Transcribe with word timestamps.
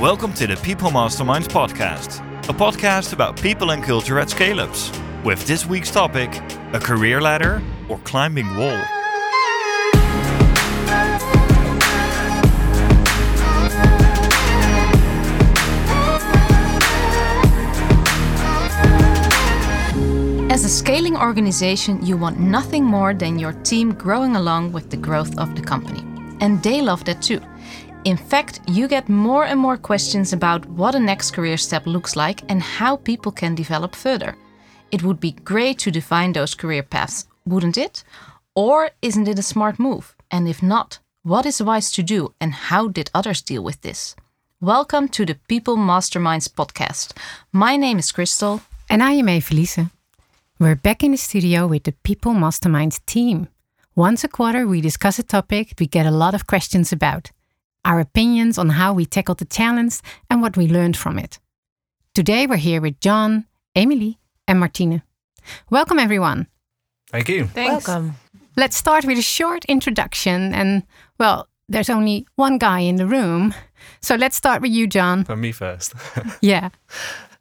Welcome 0.00 0.32
to 0.34 0.46
the 0.46 0.56
People 0.56 0.90
Masterminds 0.90 1.48
podcast, 1.48 2.20
a 2.48 2.52
podcast 2.52 3.12
about 3.12 3.40
people 3.40 3.72
and 3.72 3.84
culture 3.84 4.18
at 4.18 4.30
scale 4.30 4.58
ups. 4.58 4.90
With 5.22 5.46
this 5.46 5.66
week's 5.66 5.90
topic 5.90 6.34
a 6.72 6.80
career 6.80 7.20
ladder 7.20 7.62
or 7.90 7.98
climbing 7.98 8.56
wall. 8.56 8.82
As 20.50 20.64
a 20.64 20.70
scaling 20.70 21.16
organization, 21.18 22.04
you 22.04 22.16
want 22.16 22.40
nothing 22.40 22.82
more 22.82 23.12
than 23.12 23.38
your 23.38 23.52
team 23.52 23.92
growing 23.92 24.36
along 24.36 24.72
with 24.72 24.90
the 24.90 24.96
growth 24.96 25.38
of 25.38 25.54
the 25.54 25.62
company. 25.62 26.00
And 26.40 26.62
they 26.62 26.80
love 26.80 27.04
that 27.04 27.20
too. 27.22 27.40
In 28.04 28.16
fact, 28.16 28.58
you 28.66 28.88
get 28.88 29.08
more 29.08 29.44
and 29.44 29.60
more 29.60 29.76
questions 29.76 30.32
about 30.32 30.66
what 30.66 30.96
a 30.96 30.98
next 30.98 31.30
career 31.30 31.56
step 31.56 31.86
looks 31.86 32.16
like 32.16 32.42
and 32.48 32.60
how 32.60 32.96
people 32.96 33.30
can 33.30 33.54
develop 33.54 33.94
further. 33.94 34.36
It 34.90 35.04
would 35.04 35.20
be 35.20 35.30
great 35.30 35.78
to 35.80 35.92
define 35.92 36.32
those 36.32 36.56
career 36.56 36.82
paths, 36.82 37.28
wouldn't 37.46 37.78
it? 37.78 38.02
Or 38.56 38.90
isn't 39.02 39.28
it 39.28 39.38
a 39.38 39.42
smart 39.42 39.78
move? 39.78 40.16
And 40.32 40.48
if 40.48 40.64
not, 40.64 40.98
what 41.22 41.46
is 41.46 41.62
wise 41.62 41.92
to 41.92 42.02
do 42.02 42.34
and 42.40 42.52
how 42.52 42.88
did 42.88 43.08
others 43.14 43.40
deal 43.40 43.62
with 43.62 43.80
this? 43.82 44.16
Welcome 44.60 45.06
to 45.10 45.24
the 45.24 45.36
People 45.46 45.76
Masterminds 45.76 46.48
podcast. 46.48 47.16
My 47.52 47.76
name 47.76 48.00
is 48.00 48.10
Crystal. 48.10 48.62
And 48.90 49.00
I 49.00 49.12
am 49.12 49.26
Evelise. 49.26 49.92
We're 50.58 50.74
back 50.74 51.04
in 51.04 51.12
the 51.12 51.16
studio 51.16 51.68
with 51.68 51.84
the 51.84 51.92
People 52.02 52.32
Masterminds 52.32 52.98
team. 53.06 53.46
Once 53.94 54.24
a 54.24 54.28
quarter, 54.28 54.66
we 54.66 54.80
discuss 54.80 55.20
a 55.20 55.22
topic 55.22 55.74
we 55.78 55.86
get 55.86 56.04
a 56.04 56.10
lot 56.10 56.34
of 56.34 56.48
questions 56.48 56.92
about, 56.92 57.30
our 57.84 58.00
opinions 58.00 58.58
on 58.58 58.70
how 58.70 58.92
we 58.92 59.06
tackled 59.06 59.38
the 59.38 59.44
challenge 59.44 60.00
and 60.30 60.42
what 60.42 60.56
we 60.56 60.68
learned 60.68 60.96
from 60.96 61.18
it. 61.18 61.38
Today, 62.14 62.46
we're 62.46 62.56
here 62.56 62.80
with 62.80 63.00
John, 63.00 63.46
Emily, 63.74 64.18
and 64.46 64.60
Martine. 64.60 65.02
Welcome, 65.70 65.98
everyone. 65.98 66.46
Thank 67.10 67.28
you. 67.28 67.46
Thanks. 67.46 67.88
Welcome. 67.88 68.14
Let's 68.56 68.76
start 68.76 69.04
with 69.04 69.18
a 69.18 69.22
short 69.22 69.64
introduction. 69.64 70.54
And, 70.54 70.82
well, 71.18 71.48
there's 71.68 71.90
only 71.90 72.26
one 72.36 72.58
guy 72.58 72.80
in 72.80 72.96
the 72.96 73.06
room. 73.06 73.54
So 74.00 74.14
let's 74.14 74.36
start 74.36 74.62
with 74.62 74.70
you, 74.70 74.86
John. 74.86 75.24
For 75.24 75.36
me 75.36 75.52
first. 75.52 75.94
Yeah. 76.40 76.68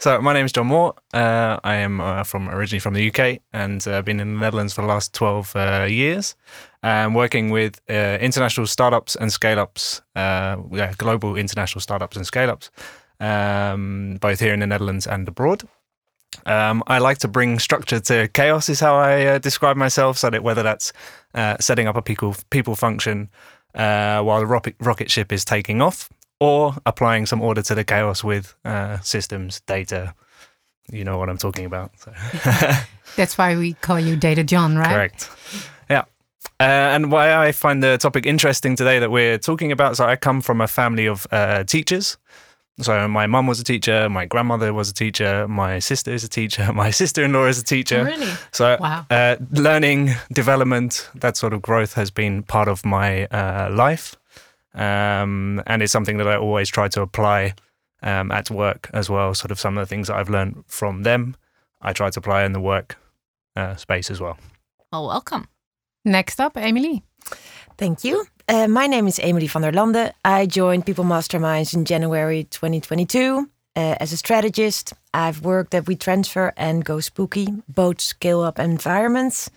So 0.02 0.20
my 0.20 0.34
name 0.34 0.46
is 0.46 0.52
John 0.52 0.66
Moore. 0.66 0.96
Uh, 1.14 1.60
I 1.64 1.76
am 1.76 2.02
uh, 2.02 2.24
from 2.24 2.50
originally 2.50 2.80
from 2.80 2.96
the 2.96 3.08
UK 3.08 3.40
and 3.54 3.88
uh, 3.88 4.02
been 4.02 4.20
in 4.20 4.34
the 4.34 4.40
Netherlands 4.40 4.74
for 4.74 4.82
the 4.82 4.88
last 4.88 5.14
12 5.14 5.56
uh, 5.56 5.86
years. 5.88 6.36
Working 6.84 7.52
with 7.52 7.80
uh, 7.88 8.18
international 8.20 8.66
startups 8.66 9.16
and 9.16 9.32
scale-ups, 9.32 10.02
uh, 10.16 10.56
global 10.98 11.36
international 11.36 11.82
startups 11.82 12.18
and 12.18 12.26
scale-ups, 12.26 12.72
um, 13.20 14.18
both 14.20 14.40
here 14.40 14.56
in 14.56 14.62
the 14.62 14.68
Netherlands 14.68 15.06
and 15.06 15.28
abroad. 15.28 15.68
Um, 16.48 16.82
I 16.88 16.98
like 16.98 17.20
to 17.20 17.28
bring 17.28 17.60
structure 17.60 18.00
to 18.00 18.28
chaos, 18.30 18.70
is 18.70 18.80
how 18.80 18.96
I 18.96 19.38
describe 19.38 19.78
myself. 19.78 20.18
So 20.18 20.32
that 20.32 20.42
whether 20.42 20.64
that's 20.64 20.94
setting 21.60 21.88
up 21.88 21.96
a 21.96 22.02
people 22.02 22.36
people 22.50 22.76
function 22.76 23.30
while 23.74 24.40
the 24.40 24.48
rocket 24.48 24.76
rocket 24.80 25.12
ship 25.12 25.32
is 25.32 25.46
taking 25.46 25.80
off, 25.80 26.10
or 26.42 26.74
applying 26.88 27.28
some 27.28 27.40
order 27.42 27.62
to 27.62 27.76
the 27.76 27.84
chaos 27.84 28.24
with 28.24 28.56
uh, 28.66 29.00
systems, 29.02 29.62
data. 29.68 30.16
You 30.92 31.04
know 31.04 31.18
what 31.20 31.30
I'm 31.30 31.38
talking 31.38 31.66
about. 31.66 31.92
So. 32.00 32.12
That's 33.16 33.38
why 33.38 33.56
we 33.56 33.74
call 33.74 34.00
you 34.00 34.16
Data 34.16 34.44
John, 34.44 34.76
right? 34.76 34.90
Correct. 34.90 35.30
Yeah. 35.90 36.06
Uh, 36.60 36.96
and 36.96 37.12
why 37.12 37.48
I 37.48 37.52
find 37.52 37.84
the 37.84 37.98
topic 37.98 38.26
interesting 38.26 38.76
today 38.76 38.98
that 39.00 39.12
we're 39.12 39.38
talking 39.38 39.72
about. 39.72 39.98
So 39.98 40.06
I 40.06 40.16
come 40.16 40.42
from 40.42 40.62
a 40.62 40.68
family 40.68 41.06
of 41.08 41.28
uh, 41.32 41.64
teachers. 41.64 42.18
So 42.80 43.08
my 43.08 43.28
mum 43.28 43.46
was 43.46 43.60
a 43.60 43.64
teacher, 43.64 44.10
my 44.10 44.26
grandmother 44.26 44.74
was 44.74 44.90
a 44.90 44.94
teacher, 44.94 45.48
my 45.48 45.78
sister 45.80 46.12
is 46.12 46.24
a 46.24 46.28
teacher, 46.30 46.74
my 46.86 46.90
sister-in-law 46.90 47.46
is 47.46 47.60
a 47.60 47.64
teacher. 47.64 48.04
Really? 48.04 48.32
So 48.52 48.78
Wow. 48.80 49.06
uh, 49.12 49.36
learning, 49.52 50.10
development, 50.34 51.08
that 51.14 51.38
sort 51.38 51.54
of 51.54 51.62
growth 51.62 51.94
has 51.94 52.10
been 52.10 52.42
part 52.44 52.68
of 52.68 52.84
my 52.84 53.26
uh, 53.26 53.70
life, 53.72 54.16
um, 54.74 55.62
and 55.68 55.82
it's 55.82 55.92
something 55.92 56.18
that 56.18 56.28
I 56.28 56.38
always 56.38 56.70
try 56.70 56.88
to 56.90 57.02
apply 57.02 57.54
um, 58.02 58.32
at 58.32 58.50
work 58.50 58.90
as 58.94 59.10
well. 59.10 59.34
Sort 59.34 59.52
of 59.52 59.60
some 59.60 59.78
of 59.78 59.82
the 59.82 59.90
things 59.90 60.08
that 60.08 60.16
I've 60.16 60.30
learned 60.30 60.64
from 60.68 61.04
them, 61.04 61.36
I 61.82 61.94
try 61.94 62.10
to 62.10 62.20
apply 62.20 62.44
in 62.44 62.54
the 62.54 62.60
work 62.60 62.98
uh, 63.56 63.76
space 63.76 64.10
as 64.10 64.20
well. 64.20 64.38
Well, 64.92 65.08
welcome. 65.08 65.48
Next 66.04 66.40
up, 66.40 66.58
Emily. 66.58 67.04
Thank 67.78 68.04
you. 68.04 68.26
Uh, 68.48 68.68
my 68.68 68.88
name 68.88 69.08
is 69.08 69.20
Emily 69.20 69.48
van 69.48 69.62
der 69.62 69.72
Lande. 69.72 70.14
I 70.26 70.46
joined 70.46 70.86
People 70.86 71.06
Masterminds 71.06 71.74
in 71.74 71.86
January 71.86 72.44
2022 72.46 73.50
uh, 73.76 73.96
as 74.00 74.12
a 74.12 74.18
strategist. 74.18 74.94
I've 75.14 75.42
worked 75.46 75.74
at 75.74 75.86
WeTransfer 75.86 76.52
and 76.58 76.84
Go 76.84 77.00
Spooky, 77.00 77.48
both 77.68 78.02
scale 78.02 78.42
up 78.42 78.60
environments. 78.60 79.50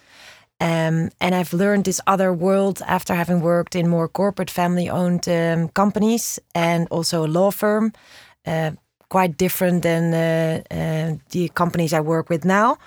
Um, 0.60 1.10
and 1.20 1.34
I've 1.34 1.52
learned 1.52 1.84
this 1.84 2.00
other 2.06 2.32
world 2.32 2.80
after 2.86 3.14
having 3.14 3.40
worked 3.40 3.74
in 3.74 3.88
more 3.88 4.08
corporate 4.08 4.50
family 4.50 4.88
owned 4.88 5.28
um, 5.28 5.68
companies 5.68 6.38
and 6.54 6.86
also 6.90 7.24
a 7.24 7.28
law 7.28 7.50
firm. 7.50 7.92
Uh, 8.46 8.72
quite 9.08 9.36
different 9.36 9.82
than 9.82 10.12
uh, 10.12 10.62
uh, 10.70 11.16
the 11.30 11.48
companies 11.50 11.92
I 11.92 12.00
work 12.00 12.28
with 12.30 12.44
now. 12.44 12.78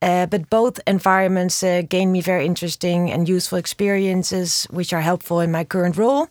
Uh, 0.00 0.26
but 0.26 0.48
both 0.48 0.78
environments 0.86 1.62
uh, 1.62 1.82
gain 1.88 2.12
me 2.12 2.20
very 2.20 2.46
interesting 2.46 3.10
and 3.10 3.28
useful 3.28 3.58
experiences, 3.58 4.66
which 4.70 4.92
are 4.92 5.00
helpful 5.00 5.40
in 5.40 5.50
my 5.50 5.64
current 5.64 5.96
role. 5.96 6.28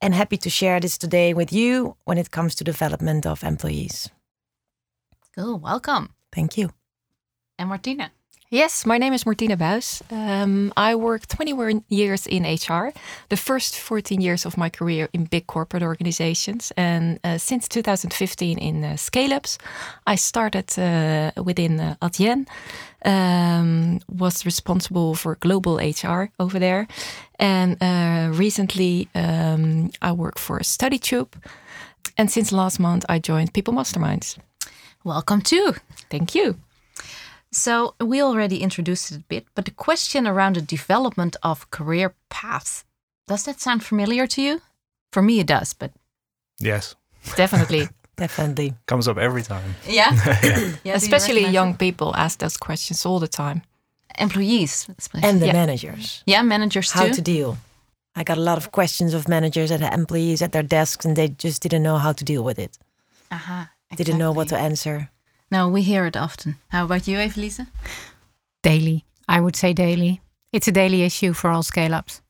And 0.00 0.14
happy 0.14 0.36
to 0.36 0.50
share 0.50 0.80
this 0.80 0.98
today 0.98 1.34
with 1.34 1.52
you 1.52 1.96
when 2.04 2.18
it 2.18 2.30
comes 2.30 2.54
to 2.56 2.64
development 2.64 3.26
of 3.26 3.42
employees. 3.42 4.10
Cool. 5.34 5.58
Welcome. 5.58 6.10
Thank 6.30 6.56
you. 6.56 6.70
And 7.58 7.68
Martina. 7.68 8.10
Yes, 8.54 8.86
my 8.86 8.98
name 8.98 9.12
is 9.12 9.26
Martina 9.26 9.56
Buis. 9.56 10.00
Um, 10.12 10.72
I 10.76 10.94
worked 10.94 11.28
21 11.28 11.82
years 11.88 12.24
in 12.24 12.44
HR, 12.44 12.92
the 13.28 13.36
first 13.36 13.76
14 13.76 14.20
years 14.20 14.46
of 14.46 14.56
my 14.56 14.68
career 14.70 15.08
in 15.12 15.24
big 15.24 15.48
corporate 15.48 15.82
organizations. 15.82 16.72
And 16.76 17.18
uh, 17.24 17.38
since 17.38 17.66
2015 17.66 18.58
in 18.58 18.84
uh, 18.84 18.96
scale 18.96 19.34
ups, 19.34 19.58
I 20.06 20.14
started 20.14 20.78
uh, 20.78 21.32
within 21.42 21.80
uh, 21.80 21.96
Adyen, 22.00 22.46
um, 23.04 23.98
was 24.08 24.46
responsible 24.46 25.16
for 25.16 25.34
global 25.40 25.78
HR 25.78 26.30
over 26.38 26.60
there. 26.60 26.86
And 27.40 27.76
uh, 27.82 28.30
recently, 28.38 29.08
um, 29.16 29.90
I 30.00 30.12
work 30.12 30.38
for 30.38 30.60
StudyTube. 30.60 31.32
And 32.16 32.30
since 32.30 32.52
last 32.52 32.78
month, 32.78 33.04
I 33.08 33.18
joined 33.18 33.52
People 33.52 33.74
Masterminds. 33.74 34.38
Welcome 35.02 35.40
too. 35.40 35.74
Thank 36.08 36.36
you. 36.36 36.54
So, 37.54 37.94
we 38.00 38.20
already 38.20 38.56
introduced 38.62 39.12
it 39.12 39.16
a 39.18 39.24
bit, 39.28 39.46
but 39.54 39.64
the 39.64 39.70
question 39.70 40.26
around 40.26 40.56
the 40.56 40.60
development 40.62 41.36
of 41.42 41.70
career 41.70 42.12
paths 42.28 42.84
does 43.28 43.44
that 43.44 43.60
sound 43.60 43.82
familiar 43.84 44.26
to 44.26 44.42
you? 44.42 44.60
For 45.12 45.22
me, 45.22 45.38
it 45.40 45.46
does, 45.46 45.72
but 45.74 45.90
Yes, 46.60 46.94
Definitely. 47.36 47.88
Definitely. 48.16 48.74
comes 48.86 49.08
up 49.08 49.16
every 49.18 49.42
time. 49.42 49.74
yeah, 49.88 50.10
Especially 50.94 51.46
young 51.46 51.74
people 51.76 52.12
ask 52.16 52.38
those 52.38 52.56
questions 52.56 53.06
all 53.06 53.18
the 53.20 53.28
time. 53.28 53.62
employees 54.18 54.86
especially. 54.98 55.28
And 55.28 55.40
the 55.40 55.46
Yeah. 55.46 55.52
managers. 55.52 56.22
yeah, 56.26 56.42
managers 56.42 56.92
How 56.92 57.06
too. 57.06 57.14
to 57.14 57.22
deal. 57.22 57.56
I 58.16 58.22
got 58.24 58.38
a 58.38 58.40
lot 58.42 58.58
of 58.58 58.70
questions 58.70 59.14
of 59.14 59.26
managers 59.28 59.70
and 59.70 59.82
employees 59.82 60.42
at 60.42 60.50
their 60.52 60.62
desks, 60.66 61.04
and 61.06 61.16
they 61.16 61.28
just 61.28 61.62
didn't 61.62 61.82
know 61.82 61.98
how 61.98 62.12
to 62.12 62.24
deal 62.24 62.44
with 62.44 62.58
it. 62.58 62.78
Aha, 63.30 63.70
Didn't 63.96 64.18
know 64.18 64.32
what 64.32 64.48
to 64.48 64.56
answer. 64.58 65.08
No, 65.54 65.68
we 65.68 65.82
hear 65.82 66.04
it 66.04 66.16
often. 66.16 66.56
How 66.70 66.84
about 66.84 67.06
you, 67.06 67.16
Evelise? 67.18 67.64
Daily. 68.64 69.04
I 69.28 69.40
would 69.40 69.54
say 69.54 69.72
daily. 69.72 70.20
It's 70.52 70.66
a 70.66 70.72
daily 70.72 71.02
issue 71.04 71.32
for 71.32 71.48
all 71.50 71.62
scale 71.62 71.94
ups. 71.94 72.22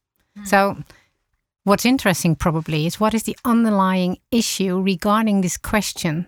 So, 0.45 0.77
what's 1.63 1.87
interesting 1.87 2.37
probably 2.37 2.85
is 2.87 3.01
what 3.01 3.15
is 3.15 3.23
the 3.23 3.37
underlying 3.45 4.19
issue 4.31 4.79
regarding 4.79 5.41
this 5.41 5.57
question? 5.57 6.27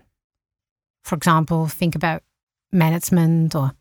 For 1.03 1.15
example, 1.15 1.67
think 1.67 1.95
about 1.95 2.23
management 2.71 3.53
or 3.53 3.73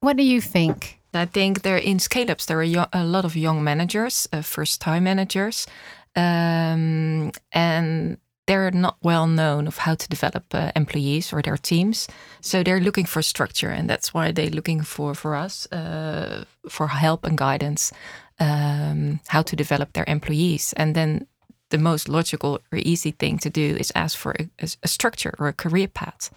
what 0.00 0.16
do 0.16 0.22
you 0.22 0.40
think? 0.40 1.00
I 1.12 1.26
think 1.26 1.62
there 1.62 1.76
in 1.76 1.98
scale 1.98 2.30
ups 2.30 2.46
there 2.46 2.58
are 2.60 2.62
yo- 2.76 2.92
a 2.92 3.02
lot 3.04 3.24
of 3.24 3.34
young 3.34 3.64
managers, 3.64 4.28
uh, 4.32 4.42
first 4.42 4.80
time 4.80 5.02
managers, 5.04 5.66
um, 6.14 7.32
and 7.52 8.18
they're 8.50 8.70
not 8.72 8.96
well 9.02 9.26
known 9.28 9.66
of 9.66 9.78
how 9.78 9.94
to 9.94 10.08
develop 10.08 10.44
uh, 10.54 10.72
employees 10.74 11.32
or 11.32 11.42
their 11.42 11.56
teams. 11.56 12.08
So 12.40 12.62
they're 12.62 12.80
looking 12.80 13.06
for 13.06 13.22
structure, 13.22 13.70
and 13.70 13.88
that's 13.88 14.12
why 14.12 14.32
they're 14.32 14.54
looking 14.54 14.84
for 14.84 15.14
for 15.14 15.44
us 15.44 15.68
uh, 15.72 16.44
for 16.68 16.88
help 16.88 17.26
and 17.26 17.38
guidance 17.38 17.92
um, 18.40 19.20
how 19.28 19.42
to 19.42 19.56
develop 19.56 19.92
their 19.92 20.04
employees, 20.08 20.74
and 20.76 20.94
then. 20.94 21.26
The 21.72 21.78
most 21.78 22.08
logical 22.08 22.58
or 22.72 22.78
easy 22.78 23.12
thing 23.12 23.38
to 23.38 23.48
do 23.48 23.76
is 23.78 23.92
ask 23.94 24.18
for 24.18 24.32
a, 24.32 24.48
a- 24.58 24.88
structure 24.88 25.32
or 25.38 25.46
a 25.46 25.52
career 25.52 25.88
path. 25.88 26.30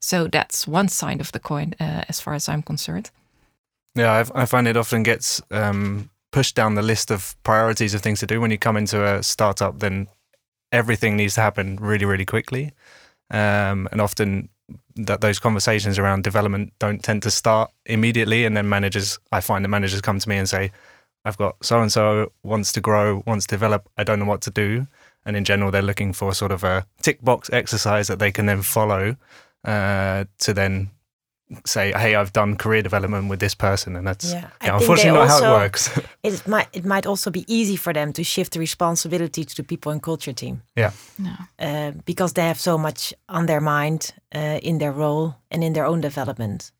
So 0.00 0.28
that's 0.28 0.68
one 0.68 0.88
side 0.88 1.20
of 1.20 1.30
the 1.30 1.38
coin, 1.38 1.74
uh, 1.80 2.02
as 2.08 2.20
far 2.20 2.34
as 2.34 2.46
I'm 2.48 2.62
concerned. 2.62 3.10
Yeah, 3.94 4.12
I've, 4.12 4.30
I 4.34 4.44
find 4.46 4.68
it 4.68 4.76
often 4.76 5.02
gets 5.02 5.42
um, 5.50 6.10
pushed 6.30 6.54
down 6.56 6.74
the 6.74 6.82
list 6.82 7.10
of 7.10 7.34
priorities 7.42 7.94
of 7.94 8.02
things 8.02 8.20
to 8.20 8.26
do 8.26 8.38
when 8.40 8.50
you 8.50 8.58
come 8.58 8.76
into 8.78 9.02
a 9.02 9.22
startup. 9.22 9.78
Then 9.78 10.08
everything 10.72 11.16
needs 11.16 11.34
to 11.34 11.40
happen 11.40 11.76
really, 11.76 12.04
really 12.04 12.24
quickly. 12.24 12.72
Um, 13.30 13.88
and 13.92 14.00
often 14.00 14.48
that 14.96 15.20
those 15.20 15.38
conversations 15.38 15.98
around 15.98 16.24
development 16.24 16.72
don't 16.78 17.02
tend 17.02 17.22
to 17.22 17.30
start 17.30 17.70
immediately. 17.84 18.44
And 18.44 18.56
then 18.56 18.68
managers, 18.68 19.18
I 19.32 19.40
find 19.40 19.64
the 19.64 19.68
managers 19.68 20.00
come 20.00 20.18
to 20.18 20.28
me 20.28 20.36
and 20.36 20.48
say, 20.48 20.72
I've 21.24 21.36
got 21.36 21.56
so 21.62 21.80
and 21.80 21.90
so 21.90 22.32
wants 22.42 22.72
to 22.72 22.80
grow, 22.80 23.22
wants 23.26 23.46
to 23.46 23.54
develop. 23.54 23.88
I 23.96 24.04
don't 24.04 24.18
know 24.18 24.26
what 24.26 24.42
to 24.42 24.50
do. 24.50 24.86
And 25.24 25.36
in 25.36 25.44
general, 25.44 25.72
they're 25.72 25.82
looking 25.82 26.12
for 26.12 26.32
sort 26.32 26.52
of 26.52 26.62
a 26.62 26.86
tick 27.02 27.20
box 27.22 27.50
exercise 27.52 28.06
that 28.06 28.20
they 28.20 28.30
can 28.30 28.46
then 28.46 28.62
follow 28.62 29.16
uh, 29.64 30.24
to 30.38 30.52
then 30.54 30.90
say, 31.64 31.92
"Hey, 31.92 32.14
I've 32.14 32.32
done 32.32 32.56
career 32.56 32.82
development 32.82 33.28
with 33.30 33.38
this 33.40 33.54
person," 33.54 33.96
and 33.96 34.06
that's 34.06 34.32
Yeah, 34.32 34.50
yeah, 34.62 34.76
unfortunately 34.76 35.20
they 35.20 35.26
not 35.26 35.42
how 35.42 35.54
it 35.54 35.62
works. 35.62 35.90
It 36.22 36.46
might 36.46 36.68
it 36.72 36.84
might 36.84 37.06
also 37.06 37.30
be 37.30 37.44
easy 37.46 37.76
for 37.76 37.92
them 37.92 38.12
to 38.12 38.22
shift 38.24 38.52
the 38.52 38.58
responsibility 38.60 39.44
to 39.44 39.54
the 39.54 39.62
people 39.62 39.92
and 39.92 40.02
culture 40.02 40.34
team 40.34 40.62
yeah, 40.76 40.90
No. 41.18 41.30
uh, 41.58 41.92
because 42.04 42.32
they 42.32 42.46
have 42.46 42.58
so 42.58 42.78
much 42.78 43.14
on 43.28 43.46
their 43.46 43.60
mind 43.60 44.14
uh, 44.34 44.58
in 44.62 44.78
their 44.78 44.92
role 44.92 45.34
and 45.50 45.62
in 45.62 45.72
their 45.72 45.86
own 45.86 46.00
development. 46.00 46.72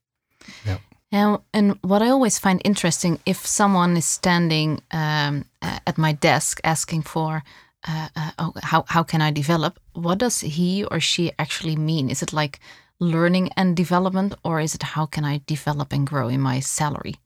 Yeah. 0.64 0.78
And, 1.12 1.38
and 1.52 1.78
what 1.82 2.02
I 2.02 2.08
always 2.08 2.38
find 2.38 2.60
interesting, 2.64 3.18
if 3.24 3.46
someone 3.46 3.96
is 3.96 4.04
standing 4.04 4.82
um, 4.90 5.44
uh, 5.62 5.78
at 5.86 5.96
my 5.98 6.12
desk 6.12 6.60
asking 6.64 7.02
for, 7.02 7.42
uh, 7.88 8.08
uh, 8.16 8.30
oh, 8.38 8.52
how 8.62 8.84
how 8.88 9.04
can 9.04 9.22
I 9.22 9.32
develop? 9.32 9.78
What 9.92 10.18
does 10.18 10.40
he 10.40 10.84
or 10.90 11.00
she 11.00 11.30
actually 11.38 11.76
mean? 11.76 12.10
Is 12.10 12.22
it 12.22 12.32
like 12.32 12.58
learning 12.98 13.50
and 13.56 13.76
development, 13.76 14.34
or 14.42 14.60
is 14.60 14.74
it 14.74 14.82
how 14.82 15.06
can 15.06 15.24
I 15.24 15.40
develop 15.46 15.92
and 15.92 16.06
grow 16.06 16.28
in 16.28 16.40
my 16.40 16.60
salary? 16.60 17.16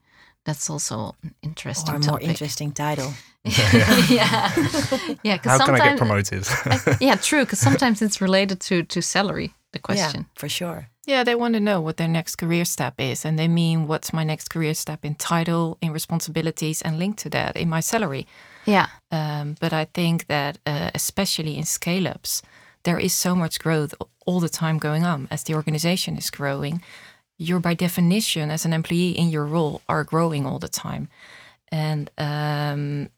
That's 0.45 0.71
also 0.71 1.17
an 1.23 1.35
interesting 1.43 1.95
Or 1.95 1.99
a 1.99 2.07
more 2.07 2.21
interesting 2.21 2.73
title. 2.73 3.13
yeah, 3.45 4.09
yeah. 5.23 5.37
Because 5.37 5.61
how 5.61 5.67
can 5.67 5.75
I 5.75 5.79
get 5.79 5.99
sometimes, 5.99 5.99
promoted? 5.99 6.47
yeah, 7.01 7.17
true. 7.17 7.45
Because 7.45 7.59
sometimes 7.59 8.03
it's 8.03 8.21
related 8.21 8.61
to 8.61 8.83
to 8.83 9.01
salary. 9.03 9.55
The 9.73 9.79
question. 9.79 10.21
Yeah, 10.23 10.41
for 10.41 10.49
sure. 10.49 10.89
Yeah, 11.07 11.25
they 11.25 11.35
want 11.35 11.55
to 11.55 11.61
know 11.61 11.81
what 11.81 11.97
their 11.97 12.09
next 12.09 12.37
career 12.37 12.65
step 12.65 12.95
is, 12.99 13.25
and 13.25 13.39
they 13.39 13.49
mean 13.49 13.87
what's 13.87 14.13
my 14.13 14.25
next 14.25 14.49
career 14.49 14.75
step 14.75 15.05
in 15.05 15.15
title, 15.15 15.79
in 15.81 15.93
responsibilities, 15.93 16.83
and 16.83 16.99
linked 16.99 17.19
to 17.23 17.31
that 17.31 17.57
in 17.57 17.69
my 17.69 17.81
salary. 17.81 18.27
Yeah. 18.67 18.87
Um, 19.11 19.57
but 19.61 19.73
I 19.73 19.87
think 19.95 20.27
that, 20.27 20.59
uh, 20.67 20.91
especially 20.95 21.57
in 21.57 21.65
scale 21.65 22.07
ups, 22.09 22.43
there 22.83 22.99
is 22.99 23.13
so 23.13 23.35
much 23.35 23.59
growth 23.59 23.95
all 24.27 24.41
the 24.41 24.49
time 24.49 24.79
going 24.79 25.05
on 25.05 25.29
as 25.31 25.45
the 25.45 25.55
organization 25.55 26.17
is 26.17 26.31
growing. 26.31 26.83
You're, 27.39 27.61
by 27.61 27.75
definition, 27.75 28.51
as 28.51 28.65
an 28.65 28.73
employee 28.73 29.11
in 29.11 29.31
your 29.31 29.47
role, 29.47 29.83
are 29.89 30.05
growing 30.05 30.47
all 30.47 30.59
the 30.59 30.69
time. 30.69 31.09
And 31.73 32.11
um, 32.19 33.09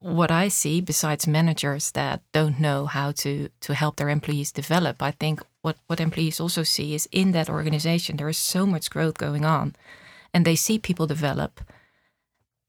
what 0.00 0.30
I 0.30 0.48
see, 0.48 0.80
besides 0.80 1.26
managers 1.26 1.92
that 1.92 2.22
don't 2.32 2.60
know 2.60 2.86
how 2.86 3.12
to, 3.12 3.48
to 3.60 3.74
help 3.74 3.96
their 3.96 4.10
employees 4.10 4.52
develop, 4.52 5.02
I 5.02 5.12
think 5.12 5.40
what, 5.62 5.76
what 5.86 6.00
employees 6.00 6.40
also 6.40 6.62
see 6.62 6.94
is 6.94 7.08
in 7.12 7.32
that 7.32 7.48
organization, 7.48 8.16
there 8.16 8.28
is 8.28 8.38
so 8.38 8.66
much 8.66 8.90
growth 8.90 9.16
going 9.18 9.44
on. 9.44 9.74
And 10.34 10.44
they 10.44 10.56
see 10.56 10.78
people 10.78 11.06
develop 11.06 11.60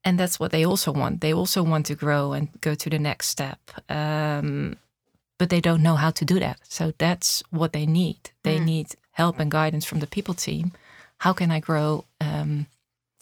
and 0.04 0.18
that's 0.18 0.40
what 0.40 0.52
they 0.52 0.64
also 0.64 0.90
want. 0.90 1.20
They 1.20 1.34
also 1.34 1.62
want 1.62 1.86
to 1.86 1.94
grow 1.94 2.32
and 2.32 2.48
go 2.60 2.74
to 2.74 2.88
the 2.90 2.98
next 2.98 3.28
step, 3.28 3.58
um, 3.90 4.76
but 5.38 5.48
they 5.50 5.60
don't 5.60 5.82
know 5.82 5.96
how 5.96 6.10
to 6.10 6.24
do 6.24 6.38
that. 6.40 6.58
So 6.68 6.92
that's 6.98 7.42
what 7.50 7.72
they 7.72 7.86
need. 7.86 8.30
They 8.42 8.58
need 8.58 8.94
help 9.12 9.38
and 9.38 9.50
guidance 9.50 9.84
from 9.84 10.00
the 10.00 10.06
people 10.06 10.34
team. 10.34 10.72
How 11.18 11.32
can 11.32 11.50
I 11.50 11.60
grow 11.60 12.04
um, 12.20 12.66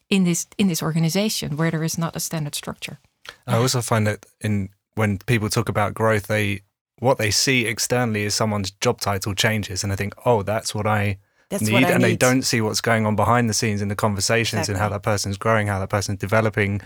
in 0.09 0.25
this 0.25 0.47
in 0.59 0.69
this 0.69 0.83
organization 0.83 1.57
where 1.57 1.71
there 1.71 1.85
is 1.85 1.99
not 1.99 2.17
a 2.17 2.21
standard 2.21 2.55
structure? 2.55 2.99
I 3.47 3.57
also 3.57 3.81
find 3.83 4.07
that 4.07 4.27
in 4.41 4.71
when 4.95 5.19
people 5.19 5.49
talk 5.49 5.69
about 5.69 5.95
growth, 5.95 6.27
they 6.27 6.63
what 6.99 7.19
they 7.19 7.31
see 7.31 7.67
externally 7.67 8.25
is 8.25 8.35
someone's 8.35 8.71
job 8.71 9.01
title 9.01 9.35
changes, 9.35 9.83
and 9.83 9.93
they 9.93 9.97
think, 9.97 10.15
"Oh, 10.25 10.43
that's 10.43 10.75
what 10.75 10.87
I 10.87 11.19
That's 11.51 11.63
need," 11.63 11.73
what 11.73 11.85
I 11.85 11.91
and 11.91 12.03
they 12.05 12.17
don't 12.17 12.43
see 12.43 12.61
what's 12.61 12.81
going 12.81 13.07
on 13.07 13.17
behind 13.17 13.49
the 13.51 13.55
scenes 13.55 13.83
in 13.83 13.89
the 13.89 13.97
conversations 13.97 14.69
and 14.69 14.79
how 14.79 14.87
Exactly. 14.87 14.95
that 14.97 15.03
person's 15.03 15.39
growing, 15.39 15.67
how 15.67 15.79
that 15.81 15.91
person's 15.91 16.19
developing. 16.19 16.81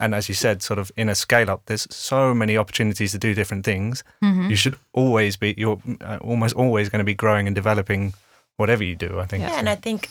And 0.00 0.14
as 0.14 0.28
you 0.28 0.34
said, 0.34 0.62
sort 0.62 0.78
of 0.78 0.90
in 0.96 1.08
a 1.08 1.14
scale 1.14 1.50
up, 1.50 1.60
there's 1.66 1.86
so 1.90 2.34
many 2.34 2.56
opportunities 2.58 3.12
to 3.12 3.18
do 3.18 3.34
different 3.34 3.64
things. 3.64 4.02
You 4.22 4.56
should 4.56 4.76
always 4.92 5.36
be 5.36 5.54
you're 5.58 5.78
uh, 6.00 6.18
almost 6.22 6.56
always 6.56 6.88
going 6.88 7.04
to 7.06 7.12
be 7.12 7.14
growing 7.14 7.46
and 7.46 7.54
developing 7.54 8.14
whatever 8.56 8.84
you 8.84 8.96
do. 8.96 9.20
I 9.20 9.26
think. 9.26 9.42
Yeah, 9.42 9.58
and 9.58 9.68
I 9.68 9.76
think 9.76 10.08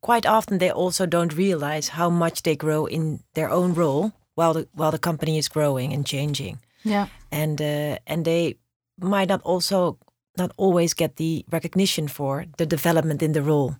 quite 0.00 0.26
often 0.28 0.58
they 0.58 0.70
also 0.70 1.06
don't 1.06 1.36
realize 1.36 1.88
how 1.88 2.10
much 2.10 2.42
they 2.42 2.56
grow 2.56 2.86
in 2.86 3.20
their 3.34 3.50
own 3.50 3.74
role 3.74 4.12
while 4.34 4.54
the 4.54 4.66
while 4.76 4.90
the 4.92 4.98
company 4.98 5.36
is 5.38 5.48
growing 5.48 5.92
and 5.92 6.06
changing, 6.06 6.58
Yeah. 6.84 7.06
and 7.30 7.60
uh, 7.60 7.96
and 8.06 8.24
they 8.24 8.54
might 9.00 9.28
not 9.28 9.40
also 9.44 9.98
not 10.38 10.50
always 10.56 10.94
get 10.94 11.16
the 11.16 11.44
recognition 11.52 12.08
for 12.08 12.44
the 12.56 12.66
development 12.66 13.22
in 13.22 13.32
the 13.32 13.42
role, 13.42 13.74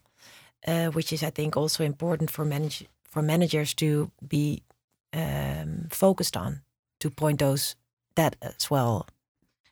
uh, 0.66 0.86
which 0.94 1.12
is 1.12 1.22
I 1.22 1.30
think 1.30 1.56
also 1.56 1.84
important 1.84 2.30
for 2.30 2.44
manage 2.44 2.84
for 3.10 3.22
managers 3.22 3.74
to 3.74 4.10
be 4.28 4.62
um, 5.12 5.88
focused 5.90 6.36
on 6.36 6.62
to 7.00 7.10
point 7.10 7.38
those 7.38 7.76
that 8.14 8.36
as 8.42 8.70
well. 8.70 9.06